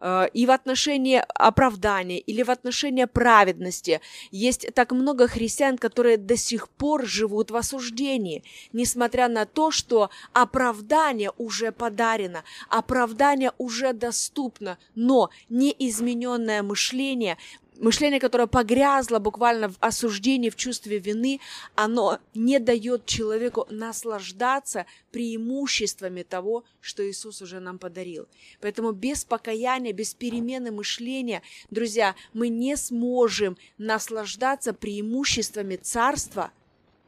Э, 0.00 0.28
и 0.32 0.46
в 0.46 0.50
отношении 0.50 1.22
оправдания 1.34 2.18
или 2.18 2.42
в 2.42 2.50
отношении 2.50 3.04
праведности. 3.04 4.00
Есть 4.30 4.72
так 4.74 4.92
много 4.92 5.28
христиан, 5.28 5.78
которые 5.78 6.16
до 6.16 6.36
сих 6.36 6.68
пор 6.68 7.06
живут 7.06 7.50
в 7.50 7.56
осуждении, 7.56 8.42
несмотря 8.72 9.28
на 9.28 9.44
то, 9.46 9.70
что 9.70 10.10
оправдание 10.32 11.32
уже 11.36 11.72
подарено, 11.72 12.44
оправдание 12.68 13.52
уже 13.58 13.92
доступно, 13.92 14.78
но 14.94 15.30
неизмененное 15.48 16.62
мышление 16.62 17.36
мышление, 17.80 18.20
которое 18.20 18.46
погрязло 18.46 19.18
буквально 19.18 19.70
в 19.70 19.76
осуждении, 19.80 20.50
в 20.50 20.56
чувстве 20.56 20.98
вины, 20.98 21.40
оно 21.74 22.18
не 22.34 22.58
дает 22.58 23.06
человеку 23.06 23.66
наслаждаться 23.70 24.86
преимуществами 25.10 26.22
того, 26.22 26.64
что 26.80 27.08
Иисус 27.08 27.42
уже 27.42 27.58
нам 27.58 27.78
подарил. 27.78 28.28
Поэтому 28.60 28.92
без 28.92 29.24
покаяния, 29.24 29.92
без 29.92 30.14
перемены 30.14 30.70
мышления, 30.70 31.42
друзья, 31.70 32.14
мы 32.32 32.48
не 32.48 32.76
сможем 32.76 33.56
наслаждаться 33.78 34.72
преимуществами 34.72 35.76
Царства, 35.76 36.52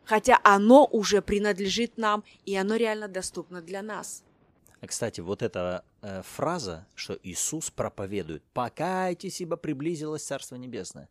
хотя 0.05 0.41
оно 0.43 0.89
уже 0.91 1.23
принадлежит 1.23 1.99
нам, 1.99 2.25
и 2.47 2.57
оно 2.57 2.77
реально 2.77 3.09
доступно 3.09 3.61
для 3.61 3.83
нас. 3.83 4.25
Кстати, 4.87 5.21
вот 5.21 5.43
эта 5.43 5.85
э, 6.03 6.23
фраза, 6.23 6.87
что 6.95 7.17
Иисус 7.23 7.71
проповедует, 7.71 8.43
покайтесь, 8.53 9.41
ибо 9.41 9.57
приблизилось 9.57 10.25
Царство 10.25 10.57
Небесное, 10.57 11.09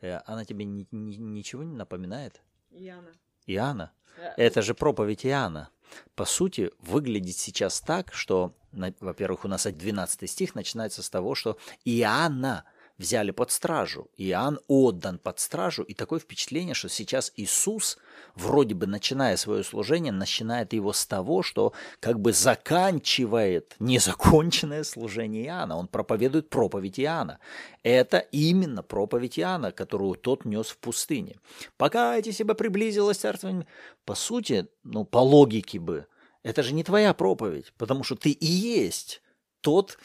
э, 0.00 0.20
она 0.26 0.44
тебе 0.44 0.64
ни, 0.64 0.86
ни, 0.90 1.16
ничего 1.16 1.62
не 1.62 1.74
напоминает? 1.74 2.42
Иоанна. 2.70 3.12
Иоанна? 3.46 3.92
Э, 4.18 4.34
Это 4.36 4.60
же 4.60 4.74
проповедь 4.74 5.24
Иоанна. 5.24 5.70
По 6.14 6.24
сути, 6.24 6.70
выглядит 6.80 7.36
сейчас 7.36 7.80
так, 7.80 8.12
что, 8.12 8.52
во-первых, 9.00 9.44
у 9.44 9.48
нас 9.48 9.66
12 9.66 10.28
стих 10.28 10.54
начинается 10.54 11.02
с 11.02 11.08
того, 11.08 11.34
что 11.34 11.56
Иоанна 11.84 12.64
взяли 12.98 13.30
под 13.30 13.50
стражу. 13.50 14.08
Иоанн 14.16 14.60
отдан 14.68 15.18
под 15.18 15.40
стражу, 15.40 15.82
и 15.82 15.94
такое 15.94 16.20
впечатление, 16.20 16.74
что 16.74 16.88
сейчас 16.88 17.32
Иисус, 17.36 17.98
вроде 18.34 18.74
бы 18.74 18.86
начиная 18.86 19.36
свое 19.36 19.64
служение, 19.64 20.12
начинает 20.12 20.72
его 20.72 20.92
с 20.92 21.06
того, 21.06 21.42
что 21.42 21.72
как 22.00 22.20
бы 22.20 22.32
заканчивает 22.32 23.74
незаконченное 23.78 24.84
служение 24.84 25.46
Иоанна. 25.46 25.76
Он 25.76 25.88
проповедует 25.88 26.50
проповедь 26.50 27.00
Иоанна. 27.00 27.38
Это 27.82 28.18
именно 28.18 28.82
проповедь 28.82 29.38
Иоанна, 29.38 29.72
которую 29.72 30.14
тот 30.14 30.44
нес 30.44 30.68
в 30.68 30.78
пустыне. 30.78 31.36
Покайтесь, 31.76 32.40
ибо 32.40 32.54
приблизилось 32.54 33.18
царство. 33.18 33.66
По 34.04 34.14
сути, 34.14 34.68
ну, 34.84 35.04
по 35.04 35.18
логике 35.18 35.78
бы, 35.78 36.06
это 36.42 36.62
же 36.62 36.74
не 36.74 36.84
твоя 36.84 37.14
проповедь, 37.14 37.72
потому 37.78 38.04
что 38.04 38.16
ты 38.16 38.30
и 38.30 38.46
есть 38.46 39.22
тот, 39.60 39.98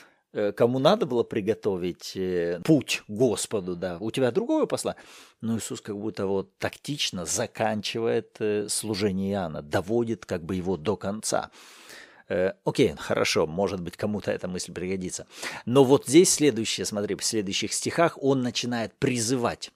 кому 0.55 0.79
надо 0.79 1.05
было 1.05 1.23
приготовить 1.23 2.15
э, 2.15 2.61
путь 2.63 3.03
Господу, 3.07 3.75
да, 3.75 3.97
у 3.99 4.11
тебя 4.11 4.31
другое 4.31 4.65
посла. 4.65 4.95
Но 5.41 5.57
Иисус 5.57 5.81
как 5.81 5.97
будто 5.97 6.27
вот 6.27 6.57
тактично 6.57 7.25
заканчивает 7.25 8.35
э, 8.39 8.67
служение 8.69 9.33
Иоанна, 9.33 9.61
доводит 9.61 10.25
как 10.25 10.43
бы 10.43 10.55
его 10.55 10.77
до 10.77 10.95
конца. 10.95 11.51
Окей, 12.63 12.93
хорошо, 12.95 13.47
может 13.47 13.81
быть, 13.81 13.97
кому-то 13.97 14.29
эта 14.29 14.47
мысль 14.47 14.71
пригодится. 14.71 15.25
Но 15.65 15.83
вот 15.83 16.05
здесь 16.05 16.31
следующее, 16.31 16.85
смотри, 16.85 17.15
в 17.15 17.23
следующих 17.23 17.73
стихах 17.73 18.21
он 18.21 18.43
начинает 18.43 18.93
призывать. 18.99 19.71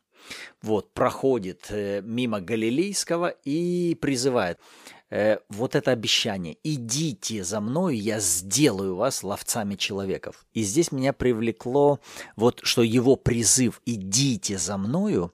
Вот, 0.62 0.94
проходит 0.94 1.72
мимо 1.72 2.42
Галилейского 2.42 3.30
и 3.44 3.96
призывает. 4.02 4.60
Э, 5.14 5.38
вот 5.48 5.76
это 5.76 5.92
обещание 5.92 6.58
«идите 6.64 7.44
за 7.44 7.62
мной, 7.62 7.98
я 7.98 8.20
сделаю 8.20 8.96
вас 8.96 9.22
ловцами 9.22 9.76
человеков». 9.76 10.44
И 10.54 10.64
здесь 10.64 10.92
меня 10.92 11.14
привлекло 11.14 12.00
вот, 12.36 12.62
что 12.64 12.82
его 12.82 13.16
призыв 13.16 13.80
«идите 13.86 14.58
за 14.58 14.76
мною», 14.78 15.32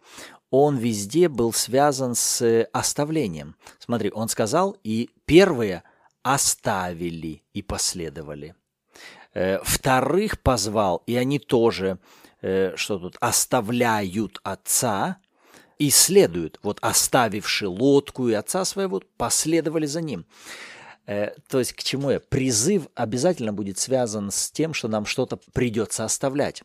он 0.51 0.75
везде 0.75 1.29
был 1.29 1.53
связан 1.53 2.13
с 2.13 2.67
оставлением. 2.74 3.55
Смотри, 3.79 4.12
он 4.12 4.27
сказал, 4.27 4.75
и 4.84 5.12
первые 5.24 5.84
оставили 6.24 7.43
и 7.53 7.62
последовали. 7.62 8.55
Э, 9.34 9.60
вторых 9.63 10.41
позвал, 10.41 11.03
и 11.05 11.15
они 11.15 11.39
тоже, 11.39 12.00
э, 12.41 12.74
что 12.75 13.00
тут, 13.00 13.17
оставляют 13.19 14.39
отца 14.43 15.17
и 15.77 15.89
следуют, 15.89 16.60
вот 16.62 16.77
оставивши 16.81 17.67
лодку 17.67 18.27
и 18.27 18.34
отца 18.34 18.65
своего, 18.65 19.01
последовали 19.17 19.86
за 19.86 20.01
ним. 20.01 20.25
Э, 21.05 21.31
то 21.48 21.60
есть 21.60 21.74
к 21.74 21.84
чему 21.84 22.12
я? 22.12 22.19
Призыв 22.19 22.88
обязательно 22.96 23.53
будет 23.53 23.79
связан 23.79 24.29
с 24.29 24.51
тем, 24.51 24.74
что 24.74 24.88
нам 24.88 25.05
что-то 25.05 25.39
придется 25.53 26.05
оставлять. 26.05 26.63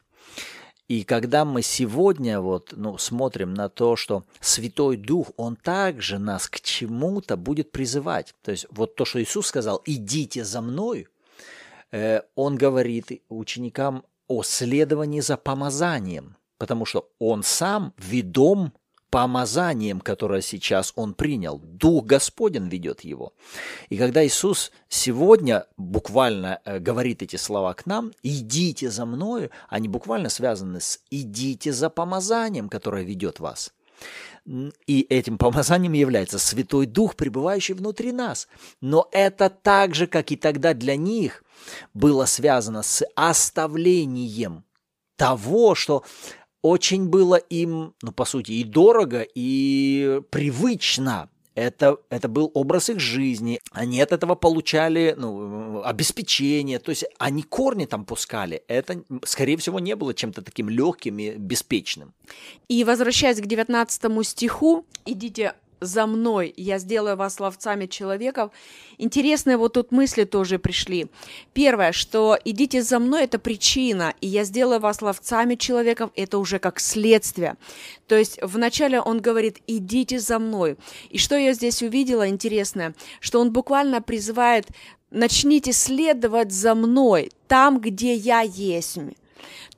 И 0.87 1.03
когда 1.05 1.47
мы 1.47 1.63
сегодня 1.63 2.41
вот, 2.41 2.75
ну, 2.77 2.99
смотрим 2.99 3.55
на 3.55 3.71
то, 3.71 3.97
что 3.97 4.27
Святой 4.41 4.99
Дух, 4.99 5.31
Он 5.37 5.57
также 5.57 6.19
нас 6.19 6.47
к 6.47 6.61
чему-то 6.61 7.39
будет 7.39 7.73
призывать. 7.73 8.35
То 8.43 8.51
есть 8.51 8.67
вот 8.71 8.95
то, 8.95 9.07
что 9.07 9.23
Иисус 9.23 9.47
сказал, 9.47 9.81
идите 9.87 10.45
за 10.45 10.61
мной, 10.61 11.09
э, 11.91 12.21
Он 12.35 12.57
говорит 12.57 13.23
ученикам 13.31 14.05
о 14.29 14.43
следовании 14.43 15.21
за 15.21 15.37
помазанием, 15.37 16.37
потому 16.59 16.87
что 16.87 17.11
Он 17.19 17.43
сам 17.43 17.93
ведом 17.99 18.73
помазанием, 19.15 20.01
которое 20.01 20.43
сейчас 20.43 20.93
он 20.97 21.15
принял. 21.15 21.61
Дух 21.61 22.05
Господен 22.05 22.67
ведет 22.67 23.03
его. 23.03 23.33
И 23.89 23.97
когда 23.97 24.27
Иисус 24.27 24.73
сегодня 24.89 25.67
буквально 25.77 26.59
э, 26.65 26.81
говорит 26.81 27.23
эти 27.23 27.37
слова 27.37 27.75
к 27.75 27.87
нам, 27.87 28.11
«идите 28.25 28.91
за 28.91 29.07
мною», 29.07 29.51
они 29.69 29.87
буквально 29.87 30.31
связаны 30.31 30.81
с 30.81 30.99
«идите 31.11 31.73
за 31.73 31.91
помазанием, 31.91 32.69
которое 32.69 33.05
ведет 33.05 33.39
вас». 33.39 33.73
И 34.87 35.07
этим 35.09 35.39
помазанием 35.39 35.95
является 35.95 36.39
Святой 36.39 36.87
Дух, 36.87 37.17
пребывающий 37.17 37.75
внутри 37.75 38.13
нас. 38.13 38.47
Но 38.81 39.09
это 39.11 39.49
так 39.49 39.95
же, 39.95 40.07
как 40.07 40.33
и 40.33 40.37
тогда 40.37 40.75
для 40.75 40.97
них, 40.97 41.43
было 41.95 42.27
связано 42.27 42.83
с 42.83 43.05
оставлением 43.15 44.65
того, 45.17 45.75
что 45.75 46.05
очень 46.61 47.09
было 47.09 47.37
им, 47.37 47.95
ну, 48.03 48.13
по 48.13 48.25
сути, 48.25 48.53
и 48.53 48.65
дорого, 48.65 49.27
и 49.35 50.21
привычно. 50.31 51.31
Это, 51.55 51.99
это 52.11 52.29
был 52.29 52.51
образ 52.55 52.91
их 52.91 52.99
жизни. 53.01 53.61
Они 53.71 54.01
от 54.01 54.13
этого 54.13 54.35
получали 54.35 55.15
ну, 55.17 55.83
обеспечение. 55.85 56.79
То 56.79 56.91
есть 56.91 57.05
они 57.19 57.43
корни 57.43 57.87
там 57.87 58.05
пускали. 58.05 58.63
Это, 58.69 59.03
скорее 59.25 59.57
всего, 59.57 59.79
не 59.79 59.95
было 59.95 60.15
чем-то 60.15 60.43
таким 60.43 60.69
легким 60.69 61.19
и 61.19 61.31
беспечным. 61.31 62.13
И 62.69 62.83
возвращаясь 62.85 63.41
к 63.41 63.47
19 63.47 64.27
стиху, 64.27 64.85
идите 65.07 65.55
за 65.85 66.07
мной, 66.07 66.53
я 66.57 66.79
сделаю 66.79 67.17
вас 67.17 67.41
ловцами 67.41 67.87
человеков. 67.87 68.51
Интересные 68.99 69.57
вот 69.57 69.75
тут 69.75 69.93
мысли 69.93 70.25
тоже 70.25 70.59
пришли. 70.59 71.07
Первое, 71.53 71.93
что 71.93 72.39
идите 72.45 72.83
за 72.83 72.99
мной, 72.99 73.25
это 73.25 73.39
причина, 73.39 74.15
и 74.21 74.27
я 74.27 74.45
сделаю 74.45 74.81
вас 74.81 75.03
ловцами 75.03 75.55
человеков, 75.55 76.11
это 76.17 76.39
уже 76.39 76.59
как 76.59 76.81
следствие. 76.81 77.57
То 78.07 78.17
есть 78.17 78.39
вначале 78.43 79.01
он 79.01 79.21
говорит, 79.21 79.59
идите 79.67 80.19
за 80.19 80.39
мной. 80.39 80.77
И 81.11 81.19
что 81.19 81.37
я 81.37 81.53
здесь 81.53 81.83
увидела 81.83 82.29
интересное, 82.29 82.95
что 83.21 83.41
он 83.41 83.53
буквально 83.53 84.03
призывает, 84.03 84.67
начните 85.11 85.73
следовать 85.73 86.53
за 86.53 86.75
мной, 86.75 87.31
там, 87.49 87.81
где 87.81 88.15
я 88.15 88.41
есть. 88.41 88.99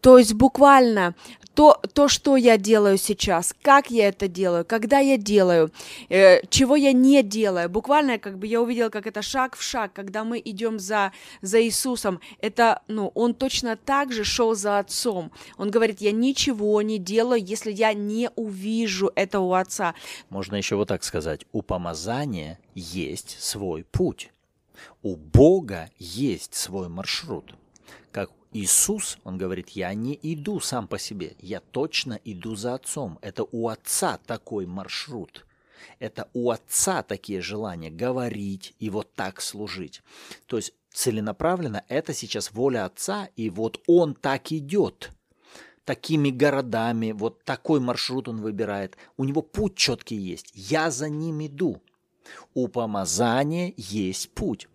То 0.01 0.19
есть 0.19 0.35
буквально 0.35 1.15
то, 1.57 1.81
то, 1.95 2.07
что 2.07 2.37
я 2.37 2.59
делаю 2.59 2.99
сейчас, 2.99 3.55
как 3.63 3.91
я 3.91 4.09
это 4.09 4.29
делаю, 4.29 4.65
когда 4.67 4.99
я 4.99 5.17
делаю, 5.17 5.73
э, 6.11 6.47
чего 6.49 6.77
я 6.77 6.93
не 6.93 7.23
делаю. 7.23 7.71
Буквально, 7.71 8.19
как 8.19 8.39
бы 8.39 8.47
я 8.47 8.61
увидела, 8.61 8.91
как 8.91 9.07
это 9.07 9.23
шаг 9.23 9.57
в 9.57 9.63
шаг, 9.63 9.95
когда 9.95 10.23
мы 10.23 10.41
идем 10.45 10.79
за, 10.79 11.13
за 11.41 11.63
Иисусом, 11.63 12.21
это, 12.43 12.83
ну, 12.89 13.11
он 13.15 13.33
точно 13.33 13.77
так 13.77 14.13
же 14.13 14.23
шел 14.23 14.55
за 14.55 14.79
Отцом. 14.79 15.33
Он 15.57 15.71
говорит, 15.71 16.03
я 16.03 16.13
ничего 16.13 16.83
не 16.83 16.99
делаю, 16.99 17.43
если 17.43 17.73
я 17.73 17.95
не 17.95 18.29
увижу 18.37 19.11
это 19.15 19.41
у 19.41 19.55
Отца. 19.55 19.95
Можно 20.29 20.57
еще 20.57 20.77
вот 20.77 20.89
так 20.89 21.05
сказать, 21.05 21.47
у 21.53 21.63
помазания 21.63 22.59
есть 22.75 23.43
свой 23.43 23.85
путь. 23.85 24.31
У 25.03 25.17
Бога 25.17 25.89
есть 25.99 26.55
свой 26.55 26.89
маршрут. 26.91 27.55
Иисус, 28.53 29.19
он 29.25 29.38
говорит, 29.38 29.71
я 29.71 29.93
не 29.95 30.19
иду 30.23 30.61
сам 30.61 30.88
по 30.88 30.99
себе, 30.99 31.37
я 31.41 31.61
точно 31.61 32.19
иду 32.25 32.55
за 32.55 32.75
Отцом. 32.75 33.19
Это 33.23 33.45
у 33.45 33.69
Отца 33.69 34.19
такой 34.26 34.67
маршрут. 34.67 35.47
Это 35.99 36.29
у 36.33 36.50
Отца 36.50 37.03
такие 37.03 37.41
желания 37.41 37.91
говорить 37.91 38.75
и 38.79 38.91
вот 38.91 39.12
так 39.15 39.41
служить. 39.41 40.03
То 40.47 40.57
есть 40.57 40.73
целенаправленно 40.93 41.85
это 41.88 42.15
сейчас 42.15 42.53
воля 42.53 42.87
Отца, 42.87 43.29
и 43.37 43.50
вот 43.50 43.81
Он 43.87 44.15
так 44.15 44.53
идет 44.53 45.11
такими 45.87 46.31
городами, 46.31 47.12
вот 47.12 47.45
такой 47.45 47.81
маршрут 47.81 48.29
он 48.29 48.43
выбирает. 48.43 48.99
У 49.17 49.25
него 49.25 49.41
путь 49.41 49.76
четкий 49.76 50.17
есть. 50.17 50.50
Я 50.53 50.91
за 50.91 51.09
ним 51.09 51.47
иду. 51.47 51.81
У 52.55 52.69
помазания 52.69 53.73
есть 53.76 54.35
путь. 54.35 54.69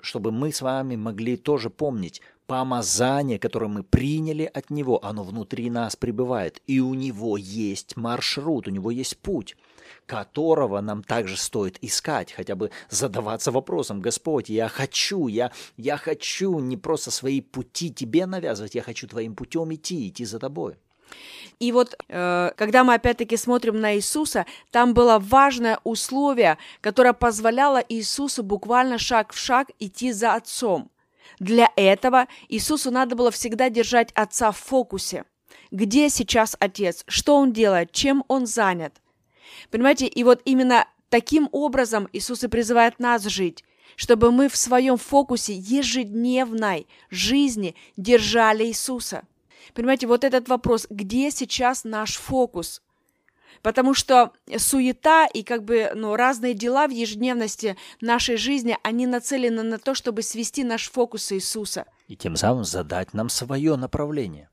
Чтобы 0.00 0.32
мы 0.32 0.52
с 0.52 0.62
вами 0.62 0.96
могли 0.96 1.36
тоже 1.36 1.70
помнить, 1.70 2.20
помазание, 2.46 3.38
которое 3.38 3.68
мы 3.68 3.82
приняли 3.82 4.50
от 4.52 4.70
Него, 4.70 5.04
оно 5.04 5.22
внутри 5.24 5.70
нас 5.70 5.96
пребывает. 5.96 6.60
И 6.66 6.80
у 6.80 6.94
Него 6.94 7.36
есть 7.36 7.96
маршрут, 7.96 8.68
у 8.68 8.70
Него 8.70 8.90
есть 8.90 9.18
путь, 9.18 9.56
которого 10.06 10.80
нам 10.80 11.02
также 11.02 11.36
стоит 11.36 11.78
искать, 11.82 12.32
хотя 12.32 12.54
бы 12.54 12.70
задаваться 12.90 13.50
вопросом, 13.50 14.00
Господь, 14.00 14.48
я 14.48 14.68
хочу, 14.68 15.28
я, 15.28 15.52
я 15.76 15.96
хочу 15.96 16.58
не 16.58 16.76
просто 16.76 17.10
свои 17.10 17.40
пути 17.40 17.90
Тебе 17.90 18.26
навязывать, 18.26 18.74
я 18.74 18.82
хочу 18.82 19.08
Твоим 19.08 19.34
путем 19.34 19.72
идти, 19.74 20.08
идти 20.08 20.24
за 20.24 20.38
Тобой. 20.38 20.76
И 21.60 21.72
вот, 21.72 21.96
э, 22.08 22.50
когда 22.56 22.84
мы 22.84 22.94
опять-таки 22.94 23.36
смотрим 23.36 23.80
на 23.80 23.96
Иисуса, 23.96 24.46
там 24.70 24.94
было 24.94 25.18
важное 25.18 25.78
условие, 25.84 26.58
которое 26.80 27.12
позволяло 27.12 27.82
Иисусу 27.88 28.42
буквально 28.42 28.98
шаг 28.98 29.32
в 29.32 29.38
шаг 29.38 29.70
идти 29.78 30.12
за 30.12 30.34
Отцом. 30.34 30.90
Для 31.38 31.70
этого 31.76 32.28
Иисусу 32.48 32.90
надо 32.90 33.16
было 33.16 33.30
всегда 33.30 33.70
держать 33.70 34.12
Отца 34.12 34.52
в 34.52 34.58
фокусе. 34.58 35.24
Где 35.70 36.08
сейчас 36.08 36.56
Отец? 36.60 37.04
Что 37.06 37.36
Он 37.36 37.52
делает? 37.52 37.92
Чем 37.92 38.24
Он 38.28 38.46
занят? 38.46 38.94
Понимаете, 39.70 40.06
и 40.06 40.24
вот 40.24 40.40
именно 40.44 40.86
таким 41.08 41.48
образом 41.52 42.08
Иисус 42.12 42.44
и 42.44 42.48
призывает 42.48 42.98
нас 42.98 43.24
жить, 43.24 43.64
чтобы 43.96 44.30
мы 44.30 44.48
в 44.48 44.56
своем 44.56 44.96
фокусе 44.96 45.54
ежедневной 45.54 46.86
жизни 47.10 47.74
держали 47.96 48.64
Иисуса. 48.64 49.22
Понимаете, 49.74 50.06
вот 50.06 50.24
этот 50.24 50.48
вопрос, 50.48 50.86
где 50.90 51.30
сейчас 51.30 51.84
наш 51.84 52.16
фокус? 52.16 52.82
Потому 53.62 53.94
что 53.94 54.32
суета 54.58 55.26
и 55.26 55.42
как 55.42 55.64
бы 55.64 55.90
ну, 55.94 56.16
разные 56.16 56.54
дела 56.54 56.86
в 56.86 56.90
ежедневности 56.90 57.76
нашей 58.00 58.36
жизни, 58.36 58.76
они 58.82 59.06
нацелены 59.06 59.62
на 59.62 59.78
то, 59.78 59.94
чтобы 59.94 60.22
свести 60.22 60.64
наш 60.64 60.90
фокус 60.90 61.32
Иисуса. 61.32 61.86
И 62.08 62.16
тем 62.16 62.36
самым 62.36 62.64
задать 62.64 63.14
нам 63.14 63.28
свое 63.28 63.76
направление. 63.76 64.50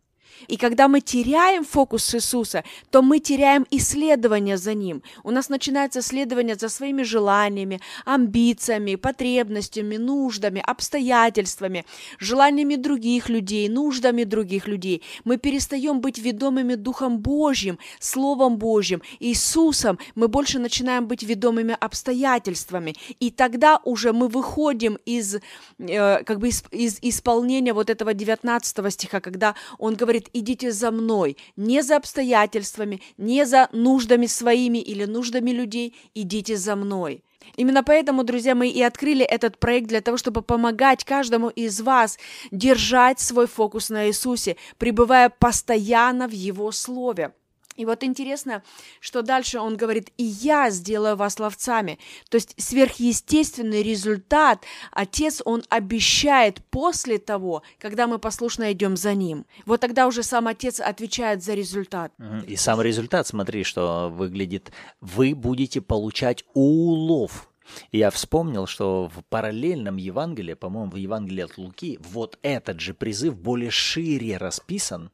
И 0.48 0.58
когда 0.58 0.88
мы 0.88 1.02
теряем 1.02 1.64
фокус 1.64 2.14
Иисуса, 2.16 2.64
то 2.90 3.02
мы 3.02 3.20
теряем 3.20 3.66
исследование 3.72 4.58
за 4.58 4.74
Ним. 4.74 5.02
У 5.24 5.32
нас 5.32 5.50
начинается 5.50 6.02
следование 6.02 6.56
за 6.56 6.70
своими 6.70 7.04
желаниями, 7.04 7.80
амбициями, 8.06 8.96
потребностями, 8.96 9.98
нуждами, 9.98 10.64
обстоятельствами, 10.66 11.86
желаниями 12.20 12.76
других 12.76 13.30
людей, 13.30 13.70
нуждами 13.70 14.24
других 14.24 14.68
людей. 14.68 15.02
Мы 15.24 15.38
перестаем 15.38 16.02
быть 16.02 16.18
ведомыми 16.18 16.76
Духом 16.76 17.20
Божьим, 17.20 17.78
Словом 18.00 18.58
Божьим, 18.58 19.02
Иисусом. 19.20 20.00
Мы 20.16 20.28
больше 20.28 20.60
начинаем 20.60 21.08
быть 21.08 21.24
ведомыми 21.24 21.76
обстоятельствами. 21.80 22.96
И 23.20 23.32
тогда 23.32 23.80
уже 23.84 24.14
мы 24.14 24.28
выходим 24.28 24.98
из, 25.06 25.38
э, 25.80 26.24
как 26.24 26.40
бы 26.40 26.50
из, 26.50 26.64
из 26.72 27.00
исполнения 27.02 27.74
вот 27.74 27.90
этого 27.90 28.14
19 28.14 28.92
стиха, 28.92 29.20
когда 29.20 29.56
он 29.78 29.96
говорит, 29.96 30.30
идите 30.34 30.72
за 30.72 30.92
мной, 30.92 31.38
не 31.56 31.82
за 31.84 31.98
обстоятельствами, 31.98 33.02
не 33.18 33.46
за 33.46 33.70
нуждами 33.72 34.26
своими 34.26 34.80
или 34.80 35.06
нуждами 35.06 35.52
людей, 35.52 35.96
идите 36.14 36.58
за 36.58 36.76
мной. 36.76 37.24
Именно 37.56 37.84
поэтому, 37.84 38.24
друзья, 38.24 38.56
мы 38.56 38.70
и 38.70 38.82
открыли 38.82 39.26
этот 39.26 39.58
проект 39.58 39.88
для 39.88 40.02
того, 40.02 40.18
чтобы 40.18 40.42
помогать 40.42 41.04
каждому 41.04 41.50
из 41.50 41.82
вас 41.82 42.18
держать 42.52 43.20
свой 43.20 43.48
фокус 43.48 43.90
на 43.90 44.08
Иисусе, 44.08 44.58
пребывая 44.78 45.30
постоянно 45.30 46.28
в 46.28 46.32
Его 46.32 46.72
Слове. 46.72 47.34
И 47.82 47.86
вот 47.86 48.04
интересно, 48.04 48.62
что 49.00 49.24
дальше 49.24 49.58
он 49.58 49.76
говорит, 49.76 50.12
и 50.18 50.24
я 50.24 50.70
сделаю 50.70 51.16
вас 51.16 51.40
ловцами. 51.40 51.98
То 52.30 52.36
есть 52.36 52.54
сверхъестественный 52.58 53.82
результат 53.82 54.64
Отец, 54.92 55.42
он 55.46 55.64
обещает 55.68 56.64
после 56.70 57.18
того, 57.18 57.64
когда 57.80 58.06
мы 58.06 58.20
послушно 58.20 58.72
идем 58.72 58.96
за 58.96 59.16
ним. 59.16 59.48
Вот 59.66 59.80
тогда 59.82 60.06
уже 60.06 60.22
сам 60.22 60.48
Отец 60.48 60.80
отвечает 60.80 61.44
за 61.44 61.56
результат. 61.56 62.14
И 62.46 62.56
сам 62.56 62.80
результат, 62.82 63.26
смотри, 63.26 63.64
что 63.64 64.12
выглядит, 64.12 64.72
вы 65.00 65.34
будете 65.34 65.82
получать 65.82 66.46
улов 66.54 67.51
я 67.92 68.10
вспомнил, 68.10 68.68
что 68.68 69.08
в 69.08 69.24
параллельном 69.26 69.98
Евангелии, 69.98 70.54
по-моему, 70.54 70.92
в 70.92 70.96
Евангелии 70.96 71.44
от 71.44 71.58
Луки, 71.58 72.00
вот 72.02 72.38
этот 72.42 72.80
же 72.80 72.94
призыв 72.94 73.38
более 73.38 73.72
шире 73.72 74.38
расписан, 74.38 75.12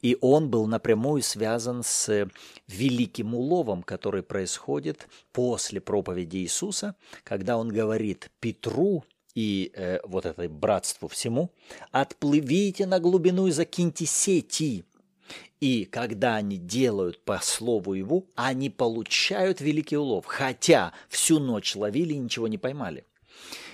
и 0.00 0.16
он 0.20 0.50
был 0.50 0.66
напрямую 0.66 1.22
связан 1.22 1.82
с 1.82 2.28
великим 2.68 3.34
уловом, 3.34 3.82
который 3.82 4.22
происходит 4.22 5.08
после 5.32 5.80
проповеди 5.80 6.38
Иисуса, 6.38 6.96
когда 7.24 7.56
он 7.56 7.68
говорит 7.68 8.30
Петру, 8.40 9.04
и 9.34 9.72
э, 9.74 9.98
вот 10.04 10.26
этой 10.26 10.48
братству 10.48 11.08
всему, 11.08 11.50
отплывите 11.90 12.86
на 12.86 13.00
глубину 13.00 13.46
и 13.46 13.50
закиньте 13.50 14.06
сети. 14.06 14.84
И 15.62 15.84
когда 15.84 16.34
они 16.34 16.56
делают 16.56 17.24
по 17.24 17.38
слову 17.38 17.94
его, 17.94 18.26
они 18.34 18.68
получают 18.68 19.60
великий 19.60 19.96
улов, 19.96 20.24
хотя 20.26 20.92
всю 21.08 21.38
ночь 21.38 21.76
ловили 21.76 22.14
и 22.14 22.18
ничего 22.18 22.48
не 22.48 22.58
поймали. 22.58 23.06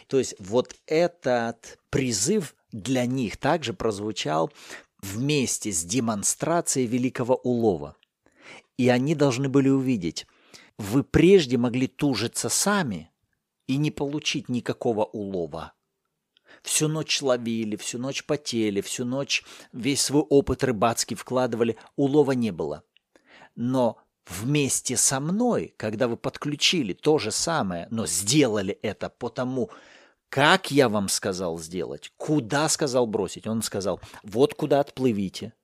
То 0.06 0.18
есть 0.18 0.34
вот 0.38 0.76
этот 0.86 1.78
призыв 1.88 2.54
для 2.72 3.06
них 3.06 3.38
также 3.38 3.72
прозвучал 3.72 4.52
вместе 5.00 5.72
с 5.72 5.82
демонстрацией 5.82 6.86
великого 6.86 7.36
улова. 7.36 7.96
И 8.76 8.90
они 8.90 9.14
должны 9.14 9.48
были 9.48 9.70
увидеть, 9.70 10.26
вы 10.76 11.02
прежде 11.02 11.56
могли 11.56 11.86
тужиться 11.86 12.50
сами 12.50 13.10
и 13.66 13.78
не 13.78 13.90
получить 13.90 14.50
никакого 14.50 15.04
улова. 15.06 15.72
Всю 16.62 16.88
ночь 16.88 17.22
ловили, 17.22 17.76
всю 17.76 17.98
ночь 17.98 18.24
потели, 18.24 18.80
всю 18.80 19.04
ночь 19.04 19.44
весь 19.72 20.02
свой 20.02 20.22
опыт 20.22 20.64
рыбацкий 20.64 21.16
вкладывали, 21.16 21.76
улова 21.96 22.32
не 22.32 22.50
было. 22.50 22.82
Но 23.54 23.98
вместе 24.26 24.96
со 24.96 25.20
мной, 25.20 25.74
когда 25.76 26.08
вы 26.08 26.16
подключили 26.16 26.92
то 26.92 27.18
же 27.18 27.30
самое, 27.30 27.88
но 27.90 28.06
сделали 28.06 28.78
это 28.82 29.08
потому, 29.08 29.70
как 30.28 30.70
я 30.70 30.88
вам 30.88 31.08
сказал 31.08 31.58
сделать, 31.58 32.12
куда 32.16 32.68
сказал 32.68 33.06
бросить, 33.06 33.46
он 33.46 33.62
сказал, 33.62 34.00
вот 34.22 34.54
куда 34.54 34.80
отплывите, 34.80 35.54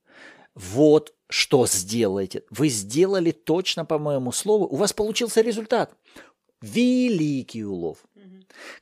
вот 0.55 1.15
что 1.29 1.67
сделаете. 1.67 2.45
Вы 2.51 2.69
сделали 2.69 3.33
точно 3.33 3.85
по 3.85 3.99
моему 3.99 4.33
слову, 4.33 4.67
у 4.67 4.77
вас 4.77 4.93
получился 4.93 5.41
результат. 5.41 5.97
Великий 6.61 7.65
улов. 7.65 7.99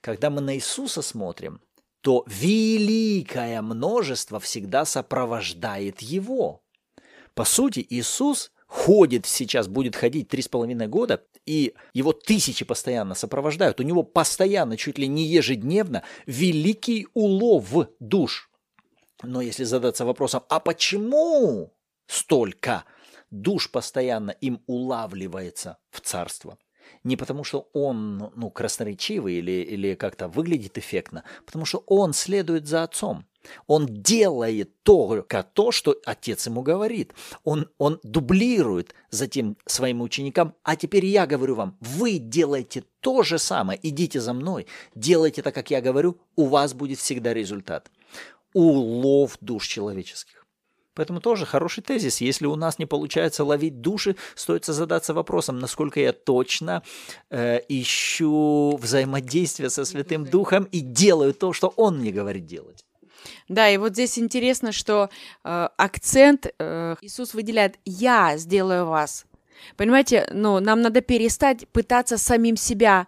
Когда 0.00 0.30
мы 0.30 0.40
на 0.40 0.54
Иисуса 0.54 1.02
смотрим, 1.02 1.60
то 2.02 2.24
великое 2.26 3.62
множество 3.62 4.40
всегда 4.40 4.84
сопровождает 4.84 6.02
его. 6.02 6.62
По 7.34 7.44
сути, 7.44 7.86
Иисус 7.88 8.52
ходит 8.66 9.24
сейчас, 9.24 9.68
будет 9.68 9.96
ходить 9.96 10.28
три 10.28 10.42
с 10.42 10.48
половиной 10.48 10.88
года, 10.88 11.24
и 11.46 11.74
его 11.94 12.12
тысячи 12.12 12.64
постоянно 12.64 13.14
сопровождают. 13.14 13.80
У 13.80 13.84
него 13.84 14.02
постоянно, 14.02 14.76
чуть 14.76 14.98
ли 14.98 15.06
не 15.06 15.26
ежедневно, 15.26 16.02
великий 16.26 17.06
улов 17.14 17.72
душ. 18.00 18.50
Но 19.22 19.40
если 19.40 19.64
задаться 19.64 20.04
вопросом, 20.04 20.42
а 20.48 20.58
почему 20.58 21.72
столько 22.06 22.84
душ 23.30 23.70
постоянно 23.70 24.32
им 24.32 24.60
улавливается 24.66 25.78
в 25.90 26.00
царство? 26.00 26.58
Не 27.04 27.16
потому, 27.16 27.44
что 27.44 27.68
он 27.72 28.32
ну, 28.36 28.50
красноречивый 28.50 29.34
или, 29.34 29.62
или 29.62 29.94
как-то 29.94 30.28
выглядит 30.28 30.78
эффектно, 30.78 31.24
потому 31.46 31.64
что 31.64 31.82
он 31.86 32.12
следует 32.12 32.66
за 32.66 32.82
отцом. 32.82 33.26
Он 33.66 33.86
делает 33.86 34.82
только 34.82 35.42
то, 35.42 35.72
что 35.72 35.96
отец 36.04 36.46
ему 36.46 36.62
говорит. 36.62 37.12
Он, 37.44 37.68
он 37.78 37.98
дублирует 38.02 38.94
затем 39.10 39.56
своим 39.66 40.00
ученикам, 40.00 40.54
а 40.62 40.76
теперь 40.76 41.06
я 41.06 41.26
говорю 41.26 41.54
вам, 41.54 41.76
вы 41.80 42.18
делаете 42.18 42.84
то 43.00 43.22
же 43.22 43.38
самое, 43.38 43.78
идите 43.82 44.20
за 44.20 44.32
мной, 44.32 44.66
делайте 44.94 45.42
так, 45.42 45.54
как 45.54 45.70
я 45.70 45.80
говорю, 45.80 46.18
у 46.36 46.46
вас 46.46 46.74
будет 46.74 46.98
всегда 46.98 47.34
результат. 47.34 47.90
Улов 48.54 49.38
душ 49.40 49.66
человеческих. 49.66 50.41
Поэтому 50.94 51.20
тоже 51.20 51.46
хороший 51.46 51.82
тезис. 51.82 52.20
Если 52.20 52.46
у 52.46 52.56
нас 52.56 52.78
не 52.78 52.86
получается 52.86 53.44
ловить 53.44 53.80
души, 53.80 54.16
стоит 54.34 54.64
задаться 54.64 55.14
вопросом, 55.14 55.58
насколько 55.58 56.00
я 56.00 56.12
точно 56.12 56.82
э, 57.30 57.60
ищу 57.68 58.76
взаимодействие 58.76 59.70
со 59.70 59.84
Святым 59.84 60.24
Духом 60.24 60.64
и 60.64 60.80
делаю 60.80 61.32
то, 61.34 61.52
что 61.52 61.72
Он 61.76 61.98
мне 61.98 62.12
говорит 62.12 62.46
делать. 62.46 62.84
Да, 63.48 63.68
и 63.70 63.76
вот 63.76 63.92
здесь 63.92 64.18
интересно, 64.18 64.72
что 64.72 65.08
э, 65.44 65.68
акцент 65.76 66.46
э, 66.58 66.96
Иисус 67.00 67.34
выделяет 67.34 67.78
«я 67.84 68.36
сделаю 68.36 68.86
вас». 68.86 69.26
Понимаете, 69.76 70.28
ну, 70.32 70.60
нам 70.60 70.82
надо 70.82 71.00
перестать 71.00 71.68
пытаться 71.68 72.18
самим 72.18 72.56
себя 72.56 73.06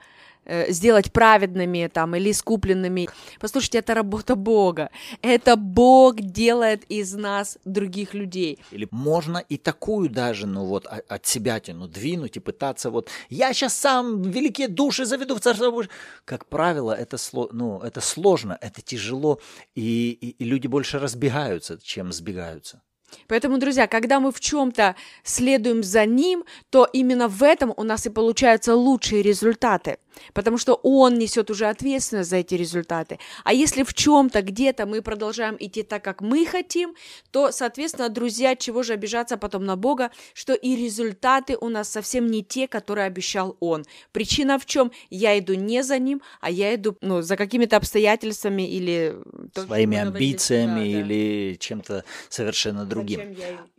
сделать 0.69 1.13
праведными 1.13 1.91
там 1.93 2.17
или 2.17 2.31
искупленными. 2.31 3.09
Послушайте, 3.41 3.79
это 3.79 3.95
работа 3.95 4.35
Бога. 4.35 4.91
Это 5.23 5.57
Бог 5.57 6.21
делает 6.21 6.85
из 6.89 7.15
нас 7.15 7.59
других 7.65 8.15
людей. 8.15 8.59
Или 8.71 8.89
можно 8.91 9.39
и 9.39 9.57
такую 9.57 10.09
даже, 10.11 10.47
ну 10.47 10.65
вот, 10.65 10.87
от 10.87 11.27
себя 11.27 11.61
тяну, 11.61 11.89
двинуть 11.89 12.37
и 12.37 12.41
пытаться 12.41 12.91
вот, 12.91 13.11
я 13.29 13.53
сейчас 13.53 13.75
сам 13.75 14.23
великие 14.23 14.69
души 14.69 15.05
заведу 15.05 15.35
в 15.35 15.41
Царство 15.41 15.71
Божие. 15.71 15.91
Как 16.25 16.47
правило, 16.47 16.93
это, 16.93 17.17
ну, 17.53 17.81
это 17.81 18.01
сложно, 18.01 18.59
это 18.61 18.83
тяжело, 18.83 19.41
и, 19.75 20.11
и, 20.11 20.31
и 20.31 20.45
люди 20.45 20.67
больше 20.67 20.99
разбегаются, 20.99 21.79
чем 21.83 22.13
сбегаются. 22.13 22.81
Поэтому, 23.29 23.59
друзья, 23.59 23.87
когда 23.87 24.21
мы 24.21 24.33
в 24.33 24.41
чем-то 24.41 24.97
следуем 25.23 25.83
за 25.83 26.05
ним, 26.07 26.45
то 26.71 26.89
именно 26.93 27.29
в 27.29 27.43
этом 27.43 27.73
у 27.77 27.83
нас 27.83 28.07
и 28.07 28.11
получаются 28.11 28.75
лучшие 28.75 29.23
результаты 29.23 29.99
потому 30.33 30.59
что 30.59 30.75
он 30.83 31.19
несет 31.19 31.51
уже 31.51 31.67
ответственность 31.67 32.31
за 32.31 32.37
эти 32.37 32.55
результаты. 32.55 33.19
А 33.45 33.53
если 33.53 33.83
в 33.83 33.95
чем-то, 33.95 34.43
где-то 34.43 34.87
мы 34.87 35.03
продолжаем 35.03 35.57
идти 35.59 35.83
так, 35.83 36.03
как 36.05 36.21
мы 36.21 36.47
хотим, 36.47 36.95
то, 37.31 37.53
соответственно, 37.53 38.09
друзья, 38.09 38.57
чего 38.57 38.83
же 38.83 38.93
обижаться 38.93 39.37
потом 39.37 39.65
на 39.65 39.77
Бога, 39.77 40.11
что 40.33 40.55
и 40.55 40.77
результаты 40.77 41.57
у 41.61 41.69
нас 41.69 41.89
совсем 41.89 42.27
не 42.27 42.43
те, 42.43 42.69
которые 42.69 43.07
обещал 43.07 43.57
он. 43.61 43.85
Причина 44.13 44.59
в 44.59 44.67
чем? 44.67 44.93
Я 45.11 45.39
иду 45.39 45.55
не 45.55 45.83
за 45.83 45.99
ним, 45.99 46.23
а 46.41 46.51
я 46.51 46.75
иду 46.75 46.97
ну, 47.01 47.23
за 47.23 47.37
какими-то 47.37 47.77
обстоятельствами 47.77 48.69
или... 48.69 49.17
Своими 49.55 49.99
амбициями 49.99 50.81
да, 50.81 51.01
или 51.01 51.53
да. 51.53 51.59
чем-то 51.59 52.05
совершенно 52.29 52.85
другим. 52.85 53.37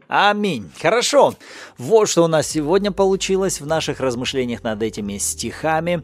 Аминь. 0.07 0.69
Хорошо. 0.79 1.35
Вот 1.77 2.09
что 2.09 2.23
у 2.23 2.27
нас 2.27 2.47
сегодня 2.47 2.91
получилось 2.91 3.59
в 3.59 3.65
наших 3.65 3.99
размышлениях 3.99 4.63
над 4.63 4.83
этими 4.83 5.17
стихами 5.17 6.03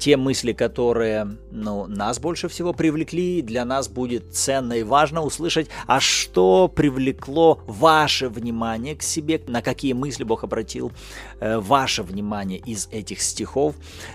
те 0.00 0.16
мысли, 0.16 0.52
которые 0.52 1.36
ну, 1.50 1.86
нас 1.86 2.18
больше 2.18 2.48
всего 2.48 2.72
привлекли, 2.72 3.42
для 3.42 3.66
нас 3.66 3.86
будет 3.86 4.34
ценно 4.34 4.72
и 4.72 4.82
важно 4.82 5.22
услышать, 5.22 5.68
а 5.86 6.00
что 6.00 6.68
привлекло 6.68 7.60
ваше 7.66 8.30
внимание 8.30 8.96
к 8.96 9.02
себе, 9.02 9.40
на 9.46 9.60
какие 9.60 9.92
мысли 9.92 10.24
Бог 10.24 10.42
обратил 10.42 10.90
э, 11.38 11.58
ваше 11.58 12.02
внимание 12.02 12.58
из 12.58 12.88
этих 12.90 13.20
стихов. 13.20 13.74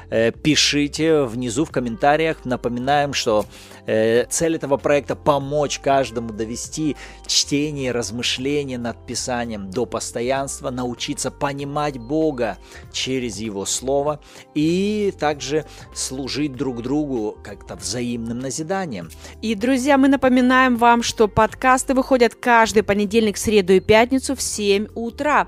Э, 0.10 0.32
пишите 0.32 1.24
внизу 1.24 1.66
в 1.66 1.72
комментариях. 1.72 2.46
Напоминаем, 2.46 3.14
что 3.14 3.46
э, 3.86 4.26
цель 4.26 4.56
этого 4.56 4.78
проекта 4.78 5.16
помочь 5.16 5.80
каждому 5.80 6.34
довести 6.34 6.96
чтение, 7.28 7.92
размышление 7.92 8.80
над 8.80 9.06
Писанием 9.06 9.70
до 9.70 9.86
постоянства, 9.86 10.72
научиться 10.72 11.30
понимать 11.30 12.00
Бога 12.00 12.58
через 12.92 13.38
Его 13.38 13.66
Слово 13.68 14.20
и 14.56 15.14
также 15.20 15.66
служить 15.94 16.54
друг 16.54 16.82
другу 16.82 17.38
как-то 17.44 17.76
взаимным 17.76 18.40
назиданием. 18.40 19.10
И, 19.42 19.56
друзья, 19.56 19.98
мы 19.98 20.08
напоминаем 20.08 20.76
вам, 20.78 21.04
что 21.04 21.28
подкасты 21.28 21.94
выходят 21.94 22.36
каждый 22.36 22.84
понедельник, 22.84 23.38
среду 23.38 23.74
и 23.74 23.80
пятницу 23.80 24.36
в 24.36 24.42
7 24.42 24.88
утра. 24.96 25.48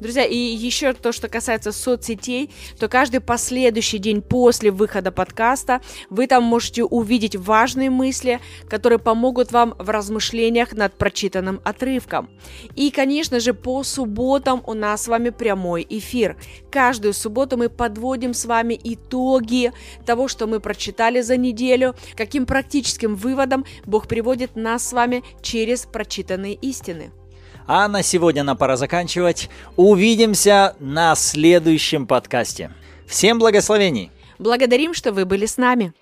Друзья, 0.00 0.24
и 0.24 0.36
еще 0.36 0.92
то, 0.92 1.12
что 1.12 1.28
касается 1.28 1.70
соцсетей, 1.70 2.50
то 2.80 2.88
каждый 2.88 3.20
последующий 3.20 3.98
день 3.98 4.22
после 4.22 4.72
выхода 4.72 5.12
подкаста 5.12 5.80
вы 6.10 6.26
там 6.26 6.42
можете 6.42 6.82
увидеть 6.82 7.36
важные 7.36 7.90
мысли, 7.90 8.40
которые 8.68 8.98
помогут 8.98 9.52
вам 9.52 9.74
в 9.78 9.88
размышлениях 9.88 10.72
над 10.72 10.94
прочитанным 10.94 11.60
отрывком. 11.64 12.28
И, 12.74 12.90
конечно 12.90 13.38
же, 13.38 13.54
по 13.54 13.84
субботам 13.84 14.64
у 14.66 14.74
нас 14.74 15.04
с 15.04 15.08
вами 15.08 15.30
прямой 15.30 15.86
эфир. 15.88 16.36
Каждую 16.72 17.14
субботу 17.14 17.56
мы 17.56 17.68
подводим 17.68 18.34
с 18.34 18.46
вами 18.46 18.78
итоги 18.82 19.72
того, 20.04 20.26
что 20.26 20.48
мы 20.48 20.58
прочитали 20.58 21.20
за 21.20 21.36
неделю, 21.36 21.94
каким 22.16 22.46
практическим 22.46 23.14
выводом 23.14 23.64
Бог 23.86 24.08
приводит 24.08 24.56
нас 24.56 24.88
с 24.88 24.92
вами 24.92 25.22
через 25.40 25.86
прочитанные 25.86 26.54
истины. 26.54 27.12
А 27.66 27.88
на 27.88 28.02
сегодня 28.02 28.44
нам 28.44 28.56
пора 28.56 28.76
заканчивать. 28.76 29.48
Увидимся 29.76 30.76
на 30.80 31.14
следующем 31.14 32.06
подкасте. 32.06 32.70
Всем 33.06 33.38
благословений! 33.38 34.10
Благодарим, 34.38 34.94
что 34.94 35.12
вы 35.12 35.24
были 35.24 35.46
с 35.46 35.56
нами. 35.56 35.92